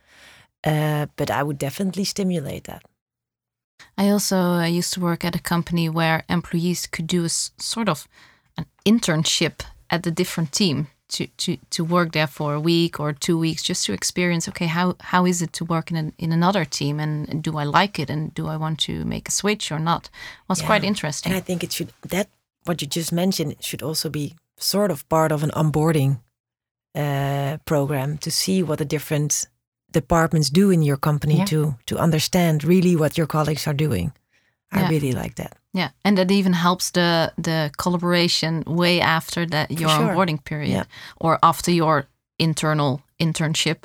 Uh, 0.66 1.06
but 1.16 1.30
I 1.30 1.42
would 1.42 1.58
definitely 1.58 2.04
stimulate 2.04 2.64
that. 2.64 2.82
I 3.98 4.08
also 4.10 4.36
uh, 4.36 4.64
used 4.66 4.92
to 4.94 5.00
work 5.00 5.24
at 5.24 5.36
a 5.36 5.40
company 5.40 5.88
where 5.88 6.24
employees 6.28 6.86
could 6.86 7.06
do 7.06 7.22
a 7.22 7.26
s- 7.26 7.50
sort 7.58 7.88
of 7.88 8.06
an 8.56 8.66
internship 8.84 9.60
at 9.90 10.06
a 10.06 10.10
different 10.10 10.52
team 10.52 10.86
to, 11.08 11.26
to, 11.38 11.56
to 11.70 11.84
work 11.84 12.12
there 12.12 12.28
for 12.28 12.54
a 12.54 12.60
week 12.60 13.00
or 13.00 13.12
two 13.12 13.36
weeks 13.36 13.62
just 13.64 13.84
to 13.86 13.92
experience 13.92 14.48
okay 14.48 14.66
how, 14.66 14.94
how 15.00 15.26
is 15.26 15.42
it 15.42 15.52
to 15.52 15.64
work 15.64 15.90
in, 15.90 15.96
an, 15.96 16.12
in 16.18 16.30
another 16.32 16.64
team 16.64 17.00
and 17.00 17.42
do 17.42 17.58
I 17.58 17.64
like 17.64 17.98
it 17.98 18.08
and 18.10 18.32
do 18.34 18.46
I 18.46 18.56
want 18.56 18.78
to 18.80 19.04
make 19.04 19.28
a 19.28 19.32
switch 19.32 19.72
or 19.72 19.80
not 19.80 20.08
was 20.48 20.60
Yeah. 20.60 20.66
quite 20.66 20.84
interesting. 20.84 21.32
And 21.32 21.36
I 21.38 21.44
think 21.44 21.64
it 21.64 21.72
should 21.72 21.92
that 22.08 22.28
what 22.64 22.80
you 22.80 22.86
just 22.88 23.10
mentioned 23.12 23.56
should 23.60 23.82
also 23.82 24.08
be 24.08 24.34
sort 24.58 24.90
of 24.92 25.08
part 25.08 25.32
of 25.32 25.42
an 25.42 25.50
onboarding 25.50 26.20
uh, 26.94 27.56
program 27.64 28.18
to 28.18 28.30
see 28.30 28.62
what 28.62 28.78
the 28.78 28.84
different 28.84 29.46
departments 29.92 30.50
do 30.50 30.70
in 30.70 30.82
your 30.82 30.98
company 30.98 31.34
Yeah. 31.36 31.46
to 31.46 31.74
to 31.86 31.98
understand 32.02 32.64
really 32.64 32.96
what 32.96 33.16
your 33.18 33.26
colleagues 33.28 33.66
are 33.66 33.76
doing. 33.76 34.12
I 34.72 34.80
Yeah. 34.80 34.88
really 34.90 35.12
like 35.12 35.34
that. 35.34 35.52
Yeah, 35.72 35.90
and 36.04 36.16
that 36.16 36.30
even 36.30 36.52
helps 36.52 36.90
the 36.90 37.32
the 37.42 37.70
collaboration 37.82 38.62
way 38.66 39.00
after 39.00 39.46
that 39.46 39.70
your 39.70 39.90
sure. 39.90 40.08
onboarding 40.08 40.38
period 40.44 40.70
Yeah. 40.72 40.84
or 41.20 41.38
after 41.42 41.70
your 41.72 42.06
internal 42.38 43.00
internship, 43.18 43.76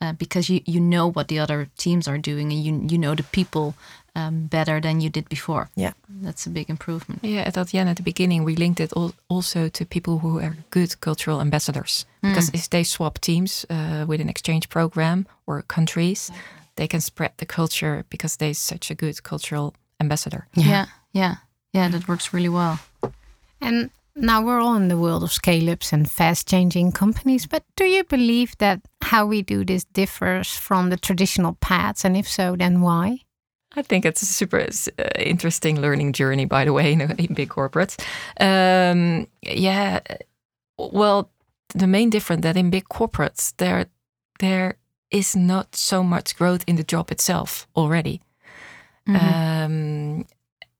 uh, 0.00 0.12
because 0.18 0.52
you 0.52 0.60
you 0.66 0.80
know 0.80 1.10
what 1.12 1.26
the 1.28 1.38
other 1.42 1.68
teams 1.76 2.08
are 2.08 2.18
doing 2.18 2.52
and 2.52 2.64
you 2.64 2.86
you 2.90 2.98
know 2.98 3.14
the 3.14 3.22
people 3.30 3.74
um, 4.14 4.46
better 4.46 4.80
than 4.80 5.00
you 5.00 5.10
did 5.10 5.28
before. 5.28 5.68
Yeah. 5.76 5.92
that's 6.22 6.46
a 6.46 6.50
big 6.50 6.70
improvement. 6.70 7.20
Yeah, 7.24 7.42
at 7.46 7.54
Adyen 7.56 7.86
at 7.86 7.96
the 7.96 8.02
beginning, 8.02 8.44
we 8.44 8.56
linked 8.56 8.80
it 8.80 8.92
al- 8.96 9.14
also 9.28 9.68
to 9.68 9.84
people 9.84 10.18
who 10.18 10.38
are 10.40 10.56
good 10.70 11.00
cultural 11.00 11.40
ambassadors. 11.40 12.06
Because 12.22 12.50
if 12.54 12.68
they 12.68 12.84
swap 12.84 13.18
teams 13.18 13.66
uh, 13.68 14.04
with 14.08 14.20
an 14.20 14.28
exchange 14.28 14.68
program 14.68 15.26
or 15.46 15.62
countries, 15.62 16.30
they 16.76 16.86
can 16.88 17.00
spread 17.00 17.32
the 17.36 17.46
culture 17.46 18.04
because 18.08 18.36
they're 18.36 18.54
such 18.54 18.90
a 18.90 18.94
good 18.94 19.22
cultural 19.22 19.74
ambassador. 20.00 20.46
Yeah, 20.54 20.86
yeah, 21.12 21.34
yeah, 21.72 21.88
that 21.90 22.08
works 22.08 22.32
really 22.32 22.48
well. 22.48 22.78
And 23.60 23.90
now 24.16 24.42
we're 24.42 24.60
all 24.60 24.76
in 24.76 24.88
the 24.88 24.96
world 24.96 25.22
of 25.22 25.32
scale 25.32 25.70
ups 25.70 25.92
and 25.92 26.10
fast 26.10 26.48
changing 26.48 26.92
companies, 26.92 27.46
but 27.46 27.62
do 27.76 27.84
you 27.84 28.04
believe 28.04 28.56
that 28.58 28.80
how 29.02 29.26
we 29.26 29.42
do 29.42 29.64
this 29.64 29.84
differs 29.84 30.56
from 30.56 30.90
the 30.90 30.96
traditional 30.96 31.54
paths? 31.60 32.04
And 32.04 32.16
if 32.16 32.28
so, 32.28 32.56
then 32.56 32.80
why? 32.80 33.18
I 33.76 33.82
think 33.82 34.04
it's 34.04 34.22
a 34.22 34.26
super 34.26 34.60
uh, 34.60 35.02
interesting 35.16 35.80
learning 35.80 36.12
journey, 36.12 36.44
by 36.44 36.64
the 36.64 36.72
way, 36.72 36.92
in, 36.94 37.00
in 37.00 37.34
big 37.34 37.48
corporates. 37.48 37.98
Um, 38.40 39.26
yeah, 39.42 40.00
well, 40.78 41.30
the 41.74 41.86
main 41.86 42.10
difference 42.10 42.42
that 42.42 42.56
in 42.56 42.70
big 42.70 42.88
corporates 42.88 43.52
there 43.56 43.86
there 44.40 44.76
is 45.10 45.36
not 45.36 45.76
so 45.76 46.02
much 46.02 46.36
growth 46.36 46.64
in 46.66 46.76
the 46.76 46.84
job 46.84 47.10
itself 47.10 47.66
already, 47.76 48.20
um, 49.06 50.26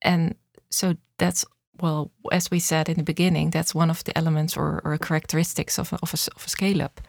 and 0.02 0.34
so 0.70 0.96
that's 1.18 1.44
well, 1.80 2.10
as 2.30 2.50
we 2.50 2.60
said 2.60 2.88
in 2.88 2.96
the 2.96 3.02
beginning, 3.02 3.50
that's 3.50 3.74
one 3.74 3.90
of 3.90 4.04
the 4.04 4.16
elements 4.16 4.56
or, 4.56 4.80
or 4.84 4.96
characteristics 4.98 5.78
of 5.78 5.92
a, 5.92 5.96
of 6.02 6.14
a, 6.14 6.18
of 6.36 6.44
a 6.46 6.48
scale 6.48 6.82
up. 6.82 7.00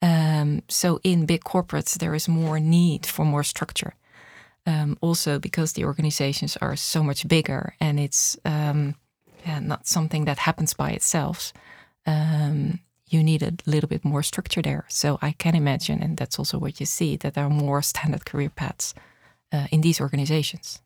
Um, 0.00 0.62
so 0.68 1.00
in 1.02 1.26
big 1.26 1.42
corporates, 1.42 1.98
there 1.98 2.14
is 2.14 2.28
more 2.28 2.60
need 2.60 3.04
for 3.06 3.24
more 3.24 3.42
structure 3.42 3.94
um, 4.66 4.98
also 5.00 5.38
because 5.38 5.72
the 5.72 5.84
organizations 5.84 6.56
are 6.58 6.76
so 6.76 7.02
much 7.02 7.26
bigger 7.28 7.74
and 7.80 7.98
it's 8.00 8.36
um, 8.44 8.94
yeah, 9.46 9.60
not 9.60 9.86
something 9.86 10.24
that 10.24 10.38
happens 10.38 10.74
by 10.74 10.90
itself. 10.90 11.52
Um, 12.06 12.80
you 13.08 13.22
need 13.22 13.42
a 13.42 13.52
little 13.66 13.88
bit 13.88 14.04
more 14.04 14.22
structure 14.22 14.62
there. 14.62 14.84
So 14.88 15.18
I 15.22 15.32
can 15.32 15.54
imagine, 15.54 16.02
and 16.02 16.16
that's 16.16 16.38
also 16.38 16.58
what 16.58 16.80
you 16.80 16.86
see, 16.86 17.16
that 17.16 17.34
there 17.34 17.44
are 17.44 17.50
more 17.50 17.82
standard 17.82 18.24
career 18.24 18.50
paths 18.50 18.94
uh, 19.52 19.66
in 19.70 19.80
these 19.80 20.00
organizations. 20.00 20.80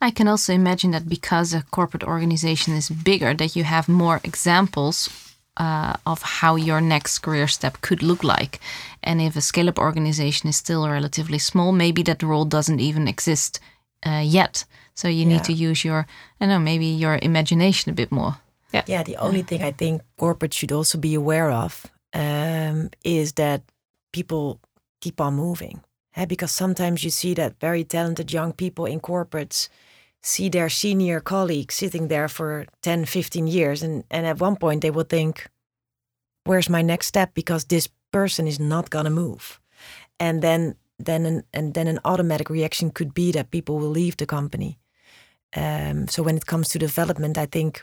I 0.00 0.10
can 0.10 0.26
also 0.26 0.54
imagine 0.54 0.92
that 0.92 1.08
because 1.08 1.52
a 1.52 1.62
corporate 1.70 2.04
organization 2.04 2.74
is 2.74 2.88
bigger, 2.88 3.34
that 3.34 3.54
you 3.56 3.64
have 3.64 3.88
more 3.88 4.20
examples 4.24 5.25
uh, 5.56 5.94
of 6.04 6.22
how 6.22 6.56
your 6.56 6.80
next 6.80 7.18
career 7.20 7.48
step 7.48 7.80
could 7.80 8.02
look 8.02 8.22
like. 8.24 8.60
And 9.02 9.20
if 9.20 9.36
a 9.36 9.40
scale 9.40 9.68
up 9.68 9.78
organization 9.78 10.48
is 10.48 10.56
still 10.56 10.88
relatively 10.88 11.38
small, 11.38 11.72
maybe 11.72 12.02
that 12.04 12.22
role 12.22 12.44
doesn't 12.44 12.80
even 12.80 13.08
exist 13.08 13.60
uh, 14.06 14.22
yet. 14.24 14.64
So 14.94 15.08
you 15.08 15.26
need 15.26 15.44
to 15.44 15.52
use 15.52 15.84
your, 15.84 16.06
I 16.40 16.46
don't 16.46 16.48
know, 16.48 16.58
maybe 16.58 16.86
your 16.86 17.18
imagination 17.22 17.90
a 17.92 17.94
bit 17.94 18.10
more. 18.10 18.36
Yeah, 18.72 18.82
Yeah. 18.86 19.04
the 19.04 19.16
only 19.18 19.42
thing 19.42 19.62
I 19.62 19.72
think 19.72 20.02
corporate 20.16 20.54
should 20.54 20.72
also 20.72 20.98
be 20.98 21.14
aware 21.14 21.50
of 21.50 21.86
um, 22.14 22.90
is 23.04 23.32
that 23.34 23.62
people 24.12 24.58
keep 25.00 25.20
on 25.20 25.34
moving. 25.34 25.80
Eh, 26.16 26.26
Because 26.26 26.50
sometimes 26.54 27.02
you 27.04 27.10
see 27.10 27.34
that 27.34 27.60
very 27.60 27.84
talented 27.84 28.32
young 28.32 28.52
people 28.54 28.86
in 28.92 29.00
corporates 29.00 29.68
see 30.22 30.48
their 30.48 30.68
senior 30.68 31.20
colleagues 31.20 31.74
sitting 31.74 32.08
there 32.08 32.28
for 32.28 32.66
10, 32.82 33.04
15 33.04 33.46
years. 33.46 33.82
And, 33.82 34.04
and 34.10 34.26
at 34.26 34.40
one 34.40 34.56
point 34.56 34.82
they 34.82 34.90
will 34.90 35.04
think, 35.04 35.48
where's 36.44 36.68
my 36.68 36.82
next 36.82 37.06
step? 37.06 37.34
Because 37.34 37.64
this 37.64 37.88
person 38.10 38.46
is 38.46 38.58
not 38.58 38.90
going 38.90 39.04
to 39.04 39.10
move. 39.10 39.60
And 40.18 40.42
then, 40.42 40.76
then, 40.98 41.26
an, 41.26 41.42
and 41.52 41.74
then 41.74 41.86
an 41.86 42.00
automatic 42.04 42.50
reaction 42.50 42.90
could 42.90 43.14
be 43.14 43.32
that 43.32 43.50
people 43.50 43.78
will 43.78 43.90
leave 43.90 44.16
the 44.16 44.26
company. 44.26 44.78
Um, 45.54 46.08
so 46.08 46.22
when 46.22 46.36
it 46.36 46.46
comes 46.46 46.68
to 46.70 46.78
development, 46.78 47.38
I 47.38 47.46
think 47.46 47.82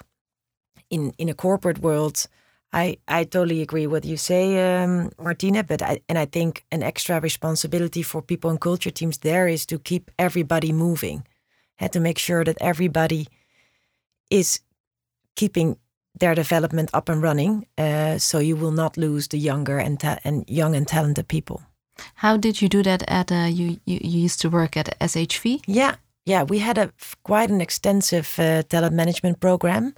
in 0.90 1.14
in 1.18 1.30
a 1.30 1.34
corporate 1.34 1.80
world, 1.80 2.28
I 2.72 2.98
I 3.08 3.24
totally 3.24 3.62
agree 3.62 3.88
with 3.88 4.04
what 4.04 4.10
you 4.10 4.18
say, 4.18 4.46
um, 4.84 5.12
Martina. 5.18 5.64
But 5.64 5.82
I 5.82 6.02
and 6.10 6.18
I 6.18 6.26
think 6.26 6.64
an 6.72 6.84
extra 6.84 7.20
responsibility 7.20 8.04
for 8.04 8.22
people 8.22 8.50
and 8.50 8.60
culture 8.60 8.92
teams 8.92 9.18
there 9.18 9.48
is 9.48 9.66
to 9.66 9.80
keep 9.80 10.12
everybody 10.18 10.72
moving, 10.72 11.26
to 11.90 12.00
make 12.00 12.20
sure 12.20 12.44
that 12.44 12.58
everybody 12.62 13.28
is 14.30 14.60
keeping 15.36 15.78
their 16.20 16.36
development 16.36 16.90
up 16.94 17.10
and 17.10 17.22
running, 17.22 17.66
uh, 17.78 18.18
so 18.18 18.40
you 18.40 18.56
will 18.56 18.72
not 18.72 18.98
lose 18.98 19.28
the 19.28 19.38
younger 19.38 19.80
and 19.80 20.00
ta- 20.00 20.20
and 20.24 20.44
young 20.48 20.76
and 20.76 20.88
talented 20.88 21.28
people. 21.28 21.62
How 22.16 22.38
did 22.38 22.62
you 22.62 22.70
do 22.70 22.84
that 22.84 23.04
at 23.08 23.32
uh, 23.32 23.48
you, 23.50 23.80
you 23.86 24.00
you 24.02 24.26
used 24.26 24.42
to 24.42 24.50
work 24.50 24.78
at 24.78 25.00
SHV? 25.00 25.62
Yeah, 25.68 25.96
yeah, 26.26 26.44
we 26.44 26.60
had 26.60 26.78
a 26.78 26.92
quite 27.24 27.50
an 27.50 27.62
extensive 27.62 28.40
uh, 28.40 28.64
talent 28.64 28.96
management 28.96 29.40
program, 29.40 29.94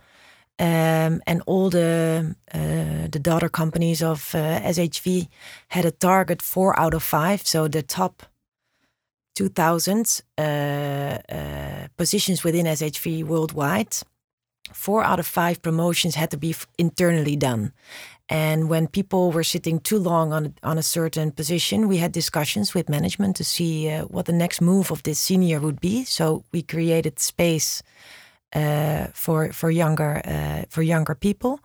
um, 0.59 1.21
and 1.27 1.41
all 1.45 1.69
the 1.69 2.35
uh, 2.53 3.07
the 3.11 3.19
daughter 3.19 3.49
companies 3.49 4.01
of 4.01 4.33
uh, 4.35 4.59
SHV 4.61 5.27
had 5.67 5.85
a 5.85 5.91
target 5.91 6.41
four 6.41 6.79
out 6.79 6.93
of 6.93 7.03
five. 7.03 7.45
So 7.45 7.67
the 7.67 7.83
top 7.83 8.23
2,000 9.35 10.21
uh, 10.37 10.41
uh, 10.41 11.87
positions 11.97 12.43
within 12.43 12.65
SHV 12.65 13.23
worldwide, 13.23 13.95
four 14.73 15.03
out 15.03 15.19
of 15.19 15.27
five 15.27 15.61
promotions 15.61 16.15
had 16.15 16.31
to 16.31 16.37
be 16.37 16.55
internally 16.77 17.35
done. 17.35 17.71
And 18.27 18.69
when 18.69 18.87
people 18.87 19.31
were 19.31 19.43
sitting 19.43 19.79
too 19.79 19.99
long 19.99 20.33
on 20.33 20.55
on 20.63 20.77
a 20.77 20.83
certain 20.83 21.31
position, 21.31 21.87
we 21.87 21.97
had 21.97 22.11
discussions 22.11 22.73
with 22.73 22.89
management 22.89 23.35
to 23.35 23.43
see 23.43 23.89
uh, 23.89 24.05
what 24.05 24.25
the 24.25 24.33
next 24.33 24.61
move 24.61 24.91
of 24.91 25.03
this 25.03 25.19
senior 25.19 25.59
would 25.59 25.79
be. 25.79 26.05
So 26.05 26.43
we 26.51 26.63
created 26.63 27.19
space 27.19 27.83
uh, 28.55 29.07
for 29.13 29.51
for 29.51 29.69
younger 29.69 30.21
uh, 30.25 30.65
for 30.69 30.81
younger 30.81 31.15
people, 31.15 31.59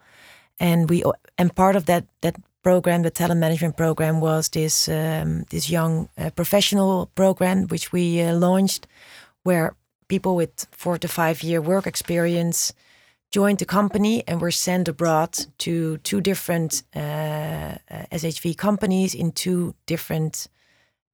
and 0.59 0.91
we 0.91 1.03
and 1.39 1.55
part 1.55 1.77
of 1.77 1.85
that 1.85 2.05
that 2.21 2.37
program, 2.63 3.03
the 3.03 3.11
talent 3.11 3.41
management 3.41 3.77
program, 3.77 4.21
was 4.21 4.49
this 4.49 4.89
um, 4.89 5.45
this 5.51 5.71
young 5.71 6.09
uh, 6.19 6.31
professional 6.31 7.07
program 7.15 7.67
which 7.69 7.93
we 7.93 8.21
uh, 8.21 8.35
launched, 8.35 8.87
where 9.43 9.75
people 10.09 10.35
with 10.37 10.67
four 10.73 10.99
to 10.99 11.09
five 11.09 11.43
year 11.43 11.61
work 11.61 11.87
experience 11.87 12.73
joined 13.31 13.59
the 13.59 13.65
company 13.65 14.25
and 14.27 14.41
were 14.41 14.51
sent 14.51 14.89
abroad 14.89 15.47
to 15.59 15.99
two 15.99 16.21
different 16.21 16.83
uh, 16.95 17.77
SHV 18.13 18.57
companies 18.57 19.15
in 19.15 19.33
two 19.33 19.75
different 19.87 20.49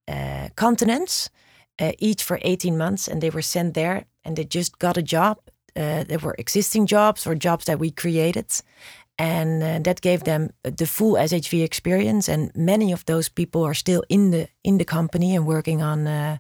uh, 0.09 0.49
continents, 0.57 1.31
uh, 1.79 1.93
each 1.99 2.23
for 2.23 2.39
18 2.43 2.77
months. 2.77 3.09
And 3.09 3.21
they 3.21 3.31
were 3.31 3.43
sent 3.43 3.75
there 3.75 4.07
and 4.25 4.37
they 4.37 4.45
just 4.45 4.79
got 4.79 4.97
a 4.97 5.03
job. 5.03 5.39
Uh, 5.77 6.05
there 6.05 6.19
were 6.19 6.35
existing 6.39 6.87
jobs 6.87 7.27
or 7.27 7.35
jobs 7.35 7.67
that 7.67 7.79
we 7.79 7.91
created. 7.91 8.47
And 9.19 9.63
uh, 9.63 9.79
that 9.83 10.03
gave 10.03 10.25
them 10.25 10.51
the 10.63 10.87
full 10.87 11.15
SHV 11.15 11.65
experience. 11.65 12.29
And 12.29 12.51
many 12.55 12.93
of 12.93 13.05
those 13.07 13.31
people 13.31 13.65
are 13.65 13.75
still 13.75 14.03
in 14.09 14.31
the 14.31 14.49
in 14.63 14.79
the 14.79 14.85
company 14.85 15.35
and 15.35 15.47
working 15.47 15.83
on 15.83 16.07
uh, 16.07 16.37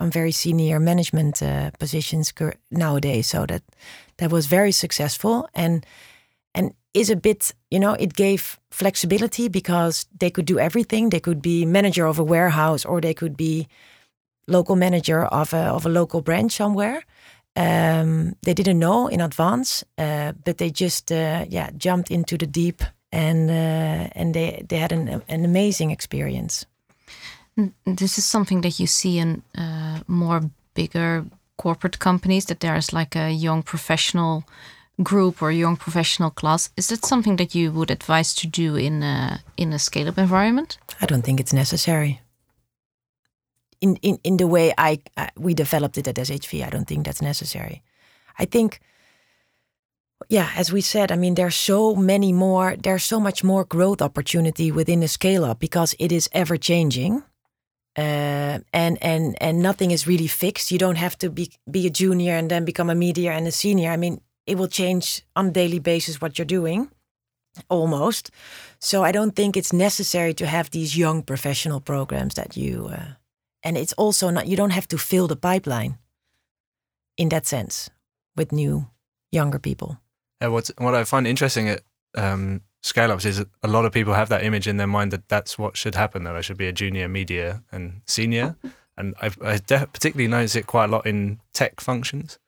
on 0.00 0.10
very 0.10 0.32
senior 0.32 0.80
management 0.80 1.40
positions 1.78 2.32
nowadays. 2.70 3.28
So 3.28 3.46
that 3.46 3.62
that 4.16 4.30
was 4.30 4.46
very 4.46 4.72
successful 4.72 5.48
and 5.54 5.86
and 6.54 6.74
is 6.94 7.10
a 7.10 7.16
bit 7.16 7.54
you 7.70 7.78
know 7.78 7.92
it 7.92 8.14
gave 8.14 8.58
flexibility 8.70 9.48
because 9.48 10.06
they 10.18 10.30
could 10.30 10.46
do 10.46 10.58
everything 10.58 11.10
they 11.10 11.20
could 11.20 11.42
be 11.42 11.66
manager 11.66 12.06
of 12.06 12.18
a 12.18 12.24
warehouse 12.24 12.84
or 12.84 13.00
they 13.00 13.14
could 13.14 13.36
be 13.36 13.68
local 14.48 14.76
manager 14.76 15.24
of 15.24 15.52
a, 15.52 15.64
of 15.74 15.86
a 15.86 15.88
local 15.88 16.20
branch 16.22 16.52
somewhere 16.52 17.02
um, 17.56 18.36
they 18.42 18.54
didn't 18.54 18.78
know 18.78 19.08
in 19.08 19.20
advance 19.20 19.84
uh, 19.98 20.32
but 20.44 20.58
they 20.58 20.70
just 20.70 21.10
uh, 21.10 21.44
yeah 21.48 21.70
jumped 21.76 22.10
into 22.10 22.36
the 22.36 22.46
deep 22.46 22.82
and 23.12 23.50
uh, 23.50 24.08
and 24.12 24.34
they 24.34 24.62
they 24.68 24.78
had 24.78 24.92
an, 24.92 25.22
an 25.28 25.44
amazing 25.44 25.90
experience 25.90 26.66
this 27.84 28.18
is 28.18 28.24
something 28.24 28.60
that 28.60 28.78
you 28.78 28.86
see 28.86 29.18
in 29.18 29.42
uh, 29.56 30.00
more 30.06 30.50
bigger 30.74 31.24
corporate 31.56 31.98
companies 31.98 32.44
that 32.46 32.60
there 32.60 32.76
is 32.76 32.92
like 32.92 33.16
a 33.16 33.30
young 33.30 33.62
professional 33.62 34.44
group 35.02 35.42
or 35.42 35.50
young 35.50 35.76
professional 35.76 36.30
class. 36.30 36.70
Is 36.76 36.88
that 36.88 37.04
something 37.04 37.36
that 37.36 37.54
you 37.54 37.72
would 37.72 37.90
advise 37.90 38.34
to 38.36 38.46
do 38.46 38.76
in 38.76 39.02
a, 39.02 39.40
in 39.56 39.72
a 39.72 39.78
scale 39.78 40.08
up 40.08 40.18
environment? 40.18 40.78
I 41.00 41.06
don't 41.06 41.22
think 41.22 41.40
it's 41.40 41.52
necessary. 41.52 42.20
In, 43.80 43.96
in, 43.96 44.18
in 44.24 44.36
the 44.36 44.46
way 44.46 44.72
I, 44.78 45.00
I 45.16 45.30
we 45.36 45.54
developed 45.54 45.98
it 45.98 46.08
at 46.08 46.16
SHV, 46.16 46.64
I 46.64 46.70
don't 46.70 46.86
think 46.86 47.04
that's 47.04 47.22
necessary. 47.22 47.82
I 48.38 48.44
think, 48.44 48.80
yeah, 50.28 50.50
as 50.56 50.72
we 50.72 50.80
said, 50.80 51.12
I 51.12 51.16
mean, 51.16 51.34
there's 51.34 51.56
so 51.56 51.94
many 51.94 52.32
more, 52.32 52.76
there's 52.76 53.04
so 53.04 53.20
much 53.20 53.44
more 53.44 53.64
growth 53.64 54.02
opportunity 54.02 54.72
within 54.72 55.00
the 55.00 55.08
scale 55.08 55.44
up 55.44 55.58
because 55.58 55.94
it 55.98 56.12
is 56.12 56.28
ever 56.32 56.56
changing 56.56 57.22
uh, 57.96 58.58
and 58.72 58.98
and 59.02 59.36
and 59.40 59.62
nothing 59.62 59.90
is 59.90 60.06
really 60.06 60.26
fixed. 60.26 60.70
You 60.70 60.78
don't 60.78 60.96
have 60.96 61.16
to 61.18 61.30
be 61.30 61.50
be 61.70 61.86
a 61.86 61.90
junior 61.90 62.34
and 62.34 62.50
then 62.50 62.64
become 62.64 62.90
a 62.90 62.94
medior 62.94 63.32
and 63.32 63.46
a 63.46 63.52
senior. 63.52 63.90
I 63.90 63.96
mean, 63.96 64.20
it 64.46 64.58
will 64.58 64.68
change 64.68 65.22
on 65.34 65.48
a 65.48 65.50
daily 65.50 65.78
basis 65.78 66.20
what 66.20 66.38
you're 66.38 66.44
doing, 66.44 66.90
almost. 67.68 68.30
So 68.78 69.02
I 69.02 69.12
don't 69.12 69.34
think 69.34 69.56
it's 69.56 69.72
necessary 69.72 70.34
to 70.34 70.46
have 70.46 70.70
these 70.70 70.96
young 70.96 71.22
professional 71.22 71.80
programs 71.80 72.34
that 72.34 72.56
you. 72.56 72.90
Uh, 72.92 73.14
and 73.66 73.76
it's 73.76 73.92
also 73.94 74.30
not 74.30 74.46
you 74.46 74.56
don't 74.56 74.70
have 74.70 74.86
to 74.88 74.96
fill 74.96 75.26
the 75.26 75.36
pipeline. 75.36 75.98
In 77.16 77.28
that 77.30 77.46
sense, 77.46 77.90
with 78.36 78.52
new 78.52 78.86
younger 79.32 79.58
people. 79.58 79.98
Yeah, 80.40 80.48
what 80.48 80.70
what 80.78 80.94
I 80.94 81.04
find 81.04 81.26
interesting 81.26 81.68
at 81.68 81.80
um, 82.14 82.60
scale 82.82 83.10
ups 83.10 83.24
is 83.24 83.44
a 83.62 83.68
lot 83.68 83.84
of 83.84 83.92
people 83.92 84.14
have 84.14 84.28
that 84.28 84.44
image 84.44 84.68
in 84.68 84.76
their 84.76 84.86
mind 84.86 85.10
that 85.12 85.28
that's 85.28 85.58
what 85.58 85.76
should 85.76 85.94
happen. 85.94 86.24
Though 86.24 86.36
I 86.36 86.42
should 86.42 86.58
be 86.58 86.68
a 86.68 86.72
junior, 86.72 87.08
medior, 87.08 87.62
and 87.72 88.02
senior. 88.06 88.56
And 88.98 89.14
I've, 89.20 89.36
I 89.42 89.58
particularly 89.58 90.26
notice 90.26 90.56
it 90.56 90.66
quite 90.66 90.86
a 90.86 90.92
lot 90.92 91.06
in 91.06 91.38
tech 91.52 91.82
functions 91.82 92.38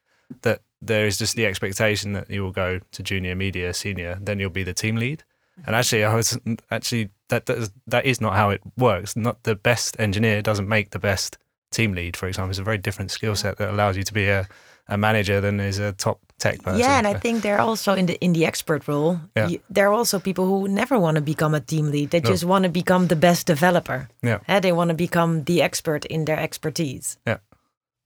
that 0.40 0.62
there 0.80 1.06
is 1.06 1.18
just 1.18 1.36
the 1.36 1.44
expectation 1.44 2.14
that 2.14 2.30
you 2.30 2.42
will 2.42 2.52
go 2.52 2.80
to 2.90 3.02
junior, 3.02 3.34
medior, 3.34 3.74
senior, 3.74 4.18
then 4.18 4.38
you'll 4.38 4.48
be 4.48 4.62
the 4.62 4.72
team 4.72 4.96
lead. 4.96 5.24
And 5.66 5.76
actually, 5.76 6.04
I 6.04 6.14
was 6.14 6.38
actually 6.70 7.10
that 7.28 7.46
that 7.46 7.58
is, 7.58 7.70
that 7.86 8.06
is 8.06 8.20
not 8.20 8.34
how 8.34 8.50
it 8.50 8.60
works. 8.76 9.16
Not 9.16 9.42
the 9.42 9.54
best 9.54 9.96
engineer 9.98 10.42
doesn't 10.42 10.68
make 10.68 10.90
the 10.90 10.98
best 10.98 11.38
team 11.70 11.92
lead. 11.92 12.16
For 12.16 12.28
example, 12.28 12.50
it's 12.50 12.58
a 12.58 12.64
very 12.64 12.78
different 12.78 13.10
skill 13.10 13.36
set 13.36 13.58
that 13.58 13.70
allows 13.70 13.96
you 13.96 14.02
to 14.02 14.14
be 14.14 14.28
a, 14.28 14.48
a 14.88 14.96
manager 14.96 15.40
than 15.40 15.60
is 15.60 15.78
a 15.78 15.92
top 15.92 16.20
tech 16.38 16.62
person. 16.62 16.80
Yeah, 16.80 16.98
and 16.98 17.06
I 17.06 17.14
think 17.14 17.42
they're 17.42 17.60
also 17.60 17.94
in 17.94 18.06
the 18.06 18.14
in 18.20 18.32
the 18.32 18.46
expert 18.46 18.88
role. 18.88 19.20
Yeah. 19.36 19.48
You, 19.48 19.60
there 19.68 19.88
are 19.88 19.92
also 19.92 20.18
people 20.18 20.46
who 20.46 20.68
never 20.68 20.98
want 20.98 21.16
to 21.16 21.20
become 21.20 21.54
a 21.54 21.60
team 21.60 21.90
lead. 21.90 22.10
They 22.10 22.20
no. 22.20 22.30
just 22.30 22.44
want 22.44 22.64
to 22.64 22.70
become 22.70 23.08
the 23.08 23.16
best 23.16 23.46
developer. 23.46 24.08
Yeah, 24.22 24.38
and 24.46 24.62
they 24.62 24.72
want 24.72 24.88
to 24.88 24.96
become 24.96 25.44
the 25.44 25.62
expert 25.62 26.04
in 26.06 26.24
their 26.24 26.38
expertise. 26.38 27.18
Yeah, 27.26 27.38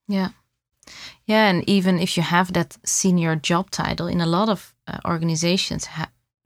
yeah, 0.08 0.28
yeah. 1.26 1.50
And 1.50 1.68
even 1.68 1.98
if 1.98 2.16
you 2.16 2.22
have 2.22 2.52
that 2.52 2.76
senior 2.84 3.36
job 3.36 3.70
title 3.70 4.08
in 4.08 4.20
a 4.20 4.26
lot 4.26 4.48
of 4.48 4.74
uh, 4.88 4.98
organizations, 5.04 5.88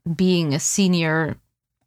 being 0.07 0.53
a 0.53 0.59
senior 0.59 1.37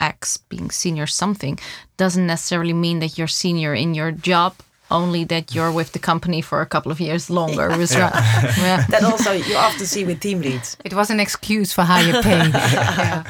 X, 0.01 0.37
being 0.37 0.71
senior 0.71 1.07
something, 1.07 1.59
doesn't 1.97 2.27
necessarily 2.27 2.73
mean 2.73 3.01
that 3.01 3.19
you're 3.19 3.29
senior 3.29 3.75
in 3.75 3.95
your 3.95 4.13
job 4.13 4.55
only 4.91 5.25
that 5.25 5.55
you're 5.55 5.71
with 5.71 5.93
the 5.93 5.99
company 5.99 6.41
for 6.41 6.61
a 6.61 6.67
couple 6.67 6.93
of 6.93 7.01
years 7.01 7.31
longer. 7.31 7.71
Yeah. 7.71 8.11
yeah. 8.59 8.85
that 8.89 9.03
also 9.05 9.33
you 9.33 9.57
often 9.57 9.87
see 9.87 10.05
with 10.05 10.21
team 10.21 10.41
leads. 10.41 10.77
It 10.85 10.95
was 10.95 11.11
an 11.11 11.21
excuse 11.21 11.73
for 11.73 11.83
higher 11.83 12.23
pay. 12.23 12.49
yeah. 12.53 13.25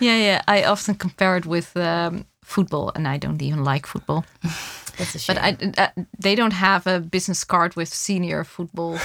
yeah, 0.00 0.16
yeah. 0.16 0.42
I 0.46 0.64
often 0.64 0.94
compare 0.94 1.36
it 1.36 1.46
with 1.46 1.76
um, 1.76 2.26
football, 2.42 2.92
and 2.94 3.08
I 3.08 3.16
don't 3.16 3.40
even 3.42 3.64
like 3.64 3.86
football. 3.86 4.24
That's 4.98 5.14
a 5.14 5.18
shame. 5.18 5.36
But 5.36 5.78
I, 5.78 5.82
uh, 5.82 6.02
they 6.18 6.34
don't 6.34 6.52
have 6.52 6.86
a 6.86 7.00
business 7.00 7.44
card 7.44 7.76
with 7.76 7.88
senior 7.88 8.44
football 8.44 8.98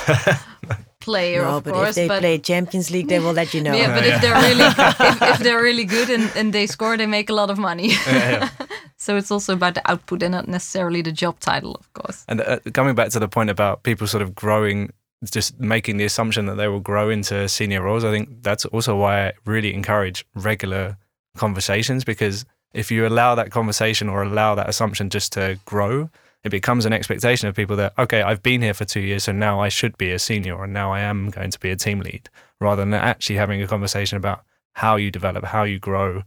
player, 0.99 1.43
no, 1.43 1.57
of 1.57 1.63
but 1.63 1.73
course. 1.73 1.89
If 1.89 1.95
they 1.95 2.07
but 2.07 2.19
play 2.19 2.37
Champions 2.39 2.89
League, 2.89 3.07
they 3.07 3.19
will 3.19 3.33
let 3.33 3.53
you 3.53 3.61
know. 3.61 3.73
Yeah, 3.83 3.93
but 3.93 4.05
if 4.05 4.21
they're 4.21 4.35
really 4.35 4.65
if, 4.65 5.21
if, 5.21 5.39
they're 5.39 5.61
really 5.61 5.85
good 5.85 6.09
and, 6.09 6.31
and 6.35 6.53
they 6.53 6.67
score, 6.67 6.97
they 6.97 7.05
make 7.05 7.29
a 7.29 7.33
lot 7.33 7.49
of 7.49 7.57
money. 7.57 7.89
Yeah, 8.07 8.49
so 8.97 9.17
it's 9.17 9.31
also 9.31 9.53
about 9.53 9.75
the 9.75 9.91
output 9.91 10.23
and 10.23 10.31
not 10.31 10.47
necessarily 10.47 11.01
the 11.01 11.11
job 11.11 11.39
title, 11.39 11.75
of 11.75 11.91
course. 11.93 12.25
And 12.27 12.41
uh, 12.41 12.59
coming 12.73 12.95
back 12.95 13.09
to 13.09 13.19
the 13.19 13.27
point 13.27 13.49
about 13.49 13.83
people 13.83 14.07
sort 14.07 14.23
of 14.23 14.33
growing, 14.33 14.91
just 15.23 15.59
making 15.59 15.97
the 15.97 16.05
assumption 16.05 16.45
that 16.45 16.55
they 16.55 16.67
will 16.67 16.79
grow 16.79 17.09
into 17.09 17.47
senior 17.49 17.81
roles, 17.81 18.03
I 18.03 18.11
think 18.11 18.43
that's 18.43 18.65
also 18.65 18.95
why 18.95 19.27
I 19.27 19.33
really 19.45 19.73
encourage 19.73 20.25
regular 20.35 20.97
conversations 21.35 22.03
because 22.03 22.45
if 22.73 22.91
you 22.91 23.07
allow 23.07 23.35
that 23.35 23.51
conversation 23.51 24.09
or 24.09 24.23
allow 24.23 24.55
that 24.55 24.67
assumption 24.67 25.09
just 25.09 25.33
to 25.33 25.59
grow, 25.65 26.09
it 26.43 26.49
becomes 26.49 26.85
an 26.85 26.93
expectation 26.93 27.47
of 27.47 27.55
people 27.55 27.77
that 27.77 27.93
okay 27.97 28.21
i've 28.21 28.43
been 28.43 28.61
here 28.61 28.73
for 28.73 28.83
two 28.83 28.99
years 28.99 29.23
so 29.23 29.31
now 29.31 29.61
i 29.61 29.69
should 29.69 29.97
be 29.97 30.11
a 30.11 30.19
senior 30.19 30.61
and 30.61 30.73
now 30.73 30.91
i 30.91 30.99
am 30.99 31.29
going 31.29 31.49
to 31.49 31.57
be 31.57 31.71
a 31.71 31.75
team 31.77 32.01
lead 32.01 32.27
rather 32.59 32.81
than 32.81 32.93
actually 32.93 33.37
having 33.37 33.61
a 33.61 33.67
conversation 33.67 34.17
about 34.17 34.43
how 34.73 34.97
you 34.97 35.09
develop 35.09 35.45
how 35.45 35.63
you 35.63 35.79
grow 35.79 36.21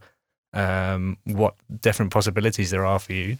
um, 0.53 1.17
what 1.25 1.55
different 1.81 2.11
possibilities 2.11 2.71
there 2.71 2.85
are 2.85 2.99
for 2.99 3.13
you. 3.13 3.37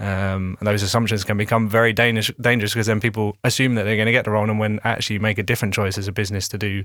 Um, 0.00 0.56
and 0.58 0.66
those 0.66 0.82
assumptions 0.82 1.22
can 1.22 1.36
become 1.36 1.68
very 1.68 1.92
dangerous 1.92 2.32
dangerous 2.40 2.72
because 2.72 2.88
then 2.88 3.00
people 3.00 3.36
assume 3.44 3.76
that 3.76 3.84
they're 3.84 3.96
going 3.96 4.06
to 4.06 4.12
get 4.12 4.24
the 4.24 4.32
role 4.32 4.50
and 4.50 4.58
when 4.58 4.80
actually 4.82 5.14
you 5.14 5.20
make 5.20 5.38
a 5.38 5.42
different 5.44 5.72
choice 5.72 5.96
as 5.96 6.08
a 6.08 6.12
business 6.12 6.48
to 6.48 6.58
do 6.58 6.84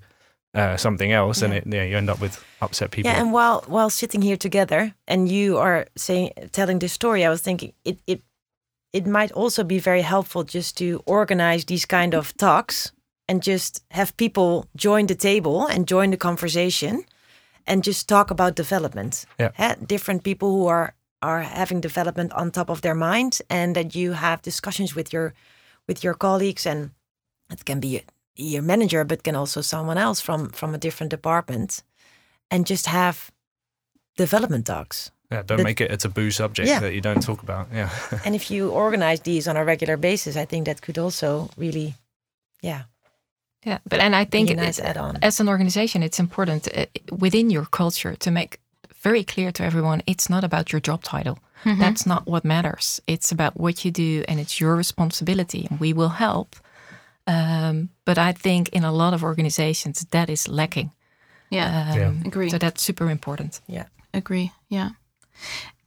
uh, 0.53 0.77
something 0.77 1.11
else, 1.11 1.41
yeah. 1.41 1.45
and 1.45 1.53
it, 1.53 1.63
yeah, 1.67 1.83
you 1.83 1.97
end 1.97 2.09
up 2.09 2.19
with 2.19 2.43
upset 2.61 2.91
people. 2.91 3.11
Yeah, 3.11 3.19
and 3.19 3.31
while 3.31 3.63
while 3.67 3.89
sitting 3.89 4.21
here 4.21 4.37
together, 4.37 4.93
and 5.07 5.29
you 5.29 5.57
are 5.57 5.85
saying 5.95 6.31
telling 6.51 6.79
this 6.79 6.93
story, 6.93 7.25
I 7.25 7.29
was 7.29 7.41
thinking 7.41 7.73
it 7.83 7.99
it 8.07 8.21
it 8.93 9.05
might 9.05 9.31
also 9.31 9.63
be 9.63 9.79
very 9.79 10.01
helpful 10.01 10.43
just 10.43 10.77
to 10.77 11.03
organize 11.05 11.65
these 11.65 11.85
kind 11.85 12.15
of 12.15 12.35
talks 12.37 12.91
and 13.27 13.43
just 13.43 13.83
have 13.91 14.17
people 14.17 14.65
join 14.75 15.05
the 15.05 15.15
table 15.15 15.67
and 15.67 15.87
join 15.87 16.09
the 16.09 16.17
conversation 16.17 17.03
and 17.67 17.83
just 17.83 18.09
talk 18.09 18.31
about 18.31 18.55
development. 18.55 19.25
Yeah. 19.37 19.75
Different 19.85 20.23
people 20.23 20.49
who 20.49 20.67
are 20.67 20.95
are 21.21 21.41
having 21.41 21.81
development 21.81 22.31
on 22.33 22.49
top 22.49 22.69
of 22.69 22.81
their 22.81 22.95
mind, 22.95 23.41
and 23.49 23.75
that 23.75 23.93
you 23.93 24.13
have 24.13 24.41
discussions 24.41 24.95
with 24.95 25.13
your 25.13 25.33
with 25.87 26.03
your 26.03 26.15
colleagues, 26.15 26.65
and 26.65 26.91
it 27.51 27.65
can 27.65 27.79
be 27.79 28.01
your 28.39 28.63
manager, 28.63 29.03
but 29.05 29.23
can 29.23 29.35
also 29.35 29.61
someone 29.61 29.97
else 29.97 30.21
from 30.23 30.49
from 30.49 30.73
a 30.73 30.77
different 30.77 31.11
department, 31.11 31.83
and 32.51 32.69
just 32.69 32.85
have 32.87 33.17
development 34.17 34.65
talks. 34.65 35.11
Yeah, 35.31 35.43
don't 35.45 35.57
The- 35.57 35.63
make 35.63 35.81
it 35.81 35.91
a 35.91 35.97
taboo 35.97 36.31
subject 36.31 36.67
Yeah. 36.67 36.79
that 36.81 36.93
you 36.93 37.01
don't 37.01 37.21
talk 37.23 37.43
about. 37.43 37.67
Yeah. 37.73 37.89
and 38.25 38.35
if 38.35 38.49
you 38.51 38.69
organize 38.71 39.21
these 39.21 39.49
on 39.49 39.57
a 39.57 39.63
regular 39.63 39.97
basis, 39.97 40.35
I 40.35 40.45
think 40.45 40.65
that 40.65 40.81
could 40.81 40.97
also 40.97 41.49
really, 41.57 41.93
yeah, 42.61 42.81
Yeah, 43.65 43.77
but 43.89 43.99
and 43.99 44.15
I 44.15 44.25
think 44.25 44.47
be 44.49 44.55
a 44.55 44.63
it- 44.69 44.79
add-on. 44.79 45.17
as 45.21 45.39
an 45.39 45.47
organization, 45.47 46.03
it's 46.03 46.19
important 46.19 46.67
uh, 46.67 46.85
within 47.21 47.49
your 47.51 47.65
culture 47.69 48.15
to 48.15 48.31
make 48.31 48.57
very 49.03 49.23
clear 49.23 49.51
to 49.51 49.63
everyone 49.63 50.01
it's 50.05 50.29
not 50.29 50.43
about 50.43 50.71
your 50.71 50.81
job 50.81 51.03
title. 51.03 51.37
That's 51.65 52.05
not 52.05 52.25
what 52.25 52.43
matters. 52.45 53.01
It's 53.05 53.31
about 53.33 53.53
what 53.59 53.83
you 53.85 53.91
do 53.91 54.23
and 54.29 54.39
it's 54.39 54.59
your 54.61 54.75
responsibility, 54.77 55.67
and 55.69 55.79
we 55.79 55.93
will 55.93 56.09
help. 56.17 56.55
Um, 57.29 57.89
but 58.05 58.17
I 58.17 58.33
think 58.33 58.69
in 58.69 58.83
a 58.83 58.91
lot 58.91 59.13
of 59.13 59.23
organizations 59.23 60.05
that 60.09 60.29
is 60.29 60.47
lacking. 60.47 60.91
Yeah, 61.51 61.91
Um, 61.91 61.97
Yeah. 61.97 62.27
agree. 62.27 62.49
So 62.49 62.57
that's 62.57 62.83
super 62.83 63.09
important. 63.09 63.61
yeah. 63.67 63.85
agree. 64.13 64.51
Yeah. 64.67 64.89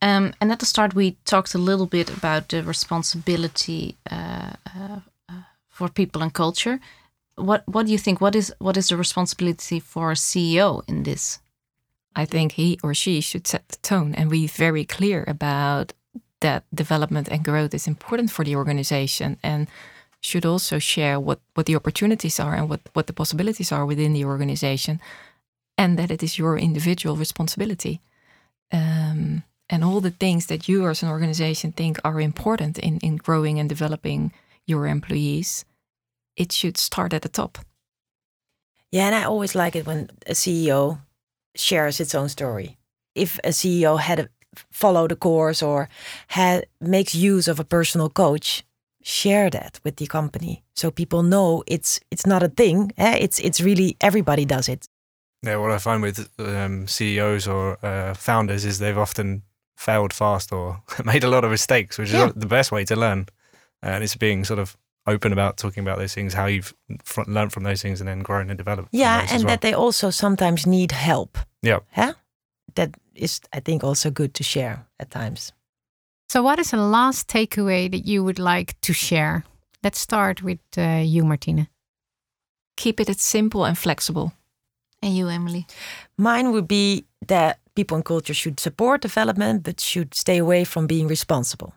Um, 0.00 0.32
and 0.40 0.52
at 0.52 0.58
the 0.58 0.66
start, 0.66 0.94
we 0.94 1.16
talked 1.24 1.54
a 1.54 1.58
little 1.58 1.86
bit 1.86 2.10
about 2.10 2.48
the 2.48 2.62
responsibility 2.62 3.96
uh, 4.10 4.50
uh, 4.76 5.00
uh, 5.28 5.42
for 5.68 5.88
people 5.88 6.22
and 6.22 6.32
culture. 6.32 6.78
What 7.36 7.62
What 7.66 7.86
do 7.86 7.92
you 7.92 7.98
think? 7.98 8.20
What 8.20 8.34
is 8.34 8.52
what 8.58 8.76
is 8.76 8.86
the 8.88 8.96
responsibility 8.96 9.80
for 9.80 10.10
a 10.10 10.14
CEO 10.16 10.82
in 10.86 11.02
this? 11.02 11.40
I 12.22 12.26
think 12.26 12.52
he 12.52 12.78
or 12.82 12.94
she 12.94 13.20
should 13.20 13.46
set 13.46 13.62
the 13.68 13.76
tone 13.80 14.14
and 14.16 14.30
be 14.30 14.46
very 14.46 14.84
clear 14.84 15.24
about 15.28 15.92
that 16.40 16.62
development 16.74 17.28
and 17.28 17.44
growth 17.44 17.74
is 17.74 17.86
important 17.86 18.30
for 18.30 18.44
the 18.44 18.56
organization 18.56 19.36
and 19.42 19.66
should 20.22 20.46
also 20.46 20.78
share 20.78 21.18
what, 21.20 21.40
what 21.54 21.66
the 21.66 21.76
opportunities 21.76 22.38
are 22.40 22.54
and 22.54 22.68
what, 22.70 22.80
what 22.92 23.06
the 23.06 23.12
possibilities 23.12 23.72
are 23.72 23.84
within 23.84 24.12
the 24.12 24.24
organization 24.24 25.00
and 25.76 25.98
that 25.98 26.10
it 26.10 26.22
is 26.22 26.38
your 26.38 26.56
individual 26.56 27.16
responsibility. 27.16 28.00
Um, 28.70 29.42
and 29.68 29.82
all 29.82 30.00
the 30.00 30.10
things 30.10 30.46
that 30.46 30.68
you 30.68 30.86
as 30.88 31.02
an 31.02 31.08
organization 31.08 31.72
think 31.72 31.98
are 32.04 32.20
important 32.20 32.78
in, 32.78 32.98
in 32.98 33.16
growing 33.16 33.58
and 33.58 33.68
developing 33.68 34.32
your 34.66 34.86
employees, 34.86 35.64
it 36.36 36.52
should 36.52 36.78
start 36.78 37.12
at 37.12 37.22
the 37.22 37.28
top. 37.28 37.58
Yeah, 38.92 39.06
and 39.06 39.14
I 39.14 39.24
always 39.24 39.54
like 39.54 39.74
it 39.74 39.86
when 39.86 40.10
a 40.26 40.32
CEO 40.32 41.00
shares 41.56 42.00
its 42.00 42.14
own 42.14 42.28
story. 42.28 42.76
If 43.14 43.38
a 43.38 43.48
CEO 43.48 43.98
had 43.98 44.20
a, 44.20 44.28
followed 44.70 45.12
a 45.12 45.16
course 45.16 45.62
or 45.62 45.88
had 46.28 46.66
makes 46.80 47.14
use 47.14 47.48
of 47.48 47.58
a 47.58 47.64
personal 47.64 48.10
coach, 48.10 48.64
share 49.02 49.50
that 49.50 49.80
with 49.84 49.96
the 49.96 50.06
company 50.06 50.62
so 50.74 50.90
people 50.90 51.22
know 51.22 51.62
it's 51.66 52.00
it's 52.10 52.26
not 52.26 52.42
a 52.42 52.48
thing. 52.48 52.92
Eh? 52.98 53.16
It's 53.20 53.38
it's 53.40 53.60
really 53.60 53.96
everybody 54.00 54.44
does 54.44 54.68
it. 54.68 54.86
Yeah, 55.44 55.56
what 55.56 55.72
I 55.72 55.78
find 55.78 56.02
with 56.02 56.28
um, 56.38 56.86
CEOs 56.86 57.48
or 57.48 57.76
uh, 57.84 58.14
founders 58.14 58.64
is 58.64 58.78
they've 58.78 59.00
often 59.00 59.42
failed 59.76 60.12
fast 60.12 60.52
or 60.52 60.82
made 61.04 61.24
a 61.24 61.28
lot 61.28 61.44
of 61.44 61.50
mistakes, 61.50 61.98
which 61.98 62.12
Yeah. 62.12 62.26
is 62.28 62.32
the 62.36 62.46
best 62.46 62.70
way 62.72 62.84
to 62.84 62.94
learn. 62.96 63.26
And 63.82 64.04
it's 64.04 64.16
being 64.16 64.44
sort 64.44 64.60
of 64.60 64.76
open 65.08 65.32
about 65.32 65.56
talking 65.56 65.82
about 65.86 65.98
those 65.98 66.14
things, 66.14 66.34
how 66.34 66.46
you've 66.46 66.72
fr- 67.04 67.24
learned 67.26 67.52
from 67.52 67.64
those 67.64 67.82
things, 67.82 68.00
and 68.00 68.08
then 68.08 68.22
grown 68.22 68.50
and 68.50 68.56
developed. 68.58 68.88
Yeah, 68.92 69.26
and 69.30 69.42
well. 69.42 69.48
that 69.52 69.60
they 69.60 69.74
also 69.74 70.10
sometimes 70.10 70.64
need 70.66 70.92
help. 70.92 71.38
Yeah. 71.62 71.80
Huh? 71.90 72.12
That 72.74 72.90
is, 73.14 73.40
I 73.52 73.60
think, 73.60 73.82
also 73.82 74.10
good 74.10 74.34
to 74.34 74.44
share 74.44 74.86
at 75.00 75.10
times. 75.10 75.52
So, 76.32 76.42
what 76.42 76.58
is 76.58 76.70
the 76.70 76.78
last 76.78 77.28
takeaway 77.28 77.90
that 77.90 78.06
you 78.06 78.24
would 78.24 78.38
like 78.38 78.80
to 78.80 78.94
share? 78.94 79.44
Let's 79.84 80.00
start 80.00 80.42
with 80.42 80.60
uh, 80.78 81.02
you, 81.04 81.24
Martine. 81.24 81.68
Keep 82.78 83.00
it 83.00 83.20
simple 83.20 83.66
and 83.66 83.76
flexible. 83.76 84.32
And 85.02 85.14
you, 85.14 85.28
Emily? 85.28 85.66
Mine 86.16 86.52
would 86.52 86.66
be 86.66 87.04
that 87.28 87.58
people 87.74 87.96
and 87.96 88.04
culture 88.04 88.32
should 88.32 88.58
support 88.60 89.02
development, 89.02 89.62
but 89.64 89.78
should 89.78 90.14
stay 90.14 90.38
away 90.38 90.64
from 90.64 90.86
being 90.86 91.06
responsible. 91.06 91.74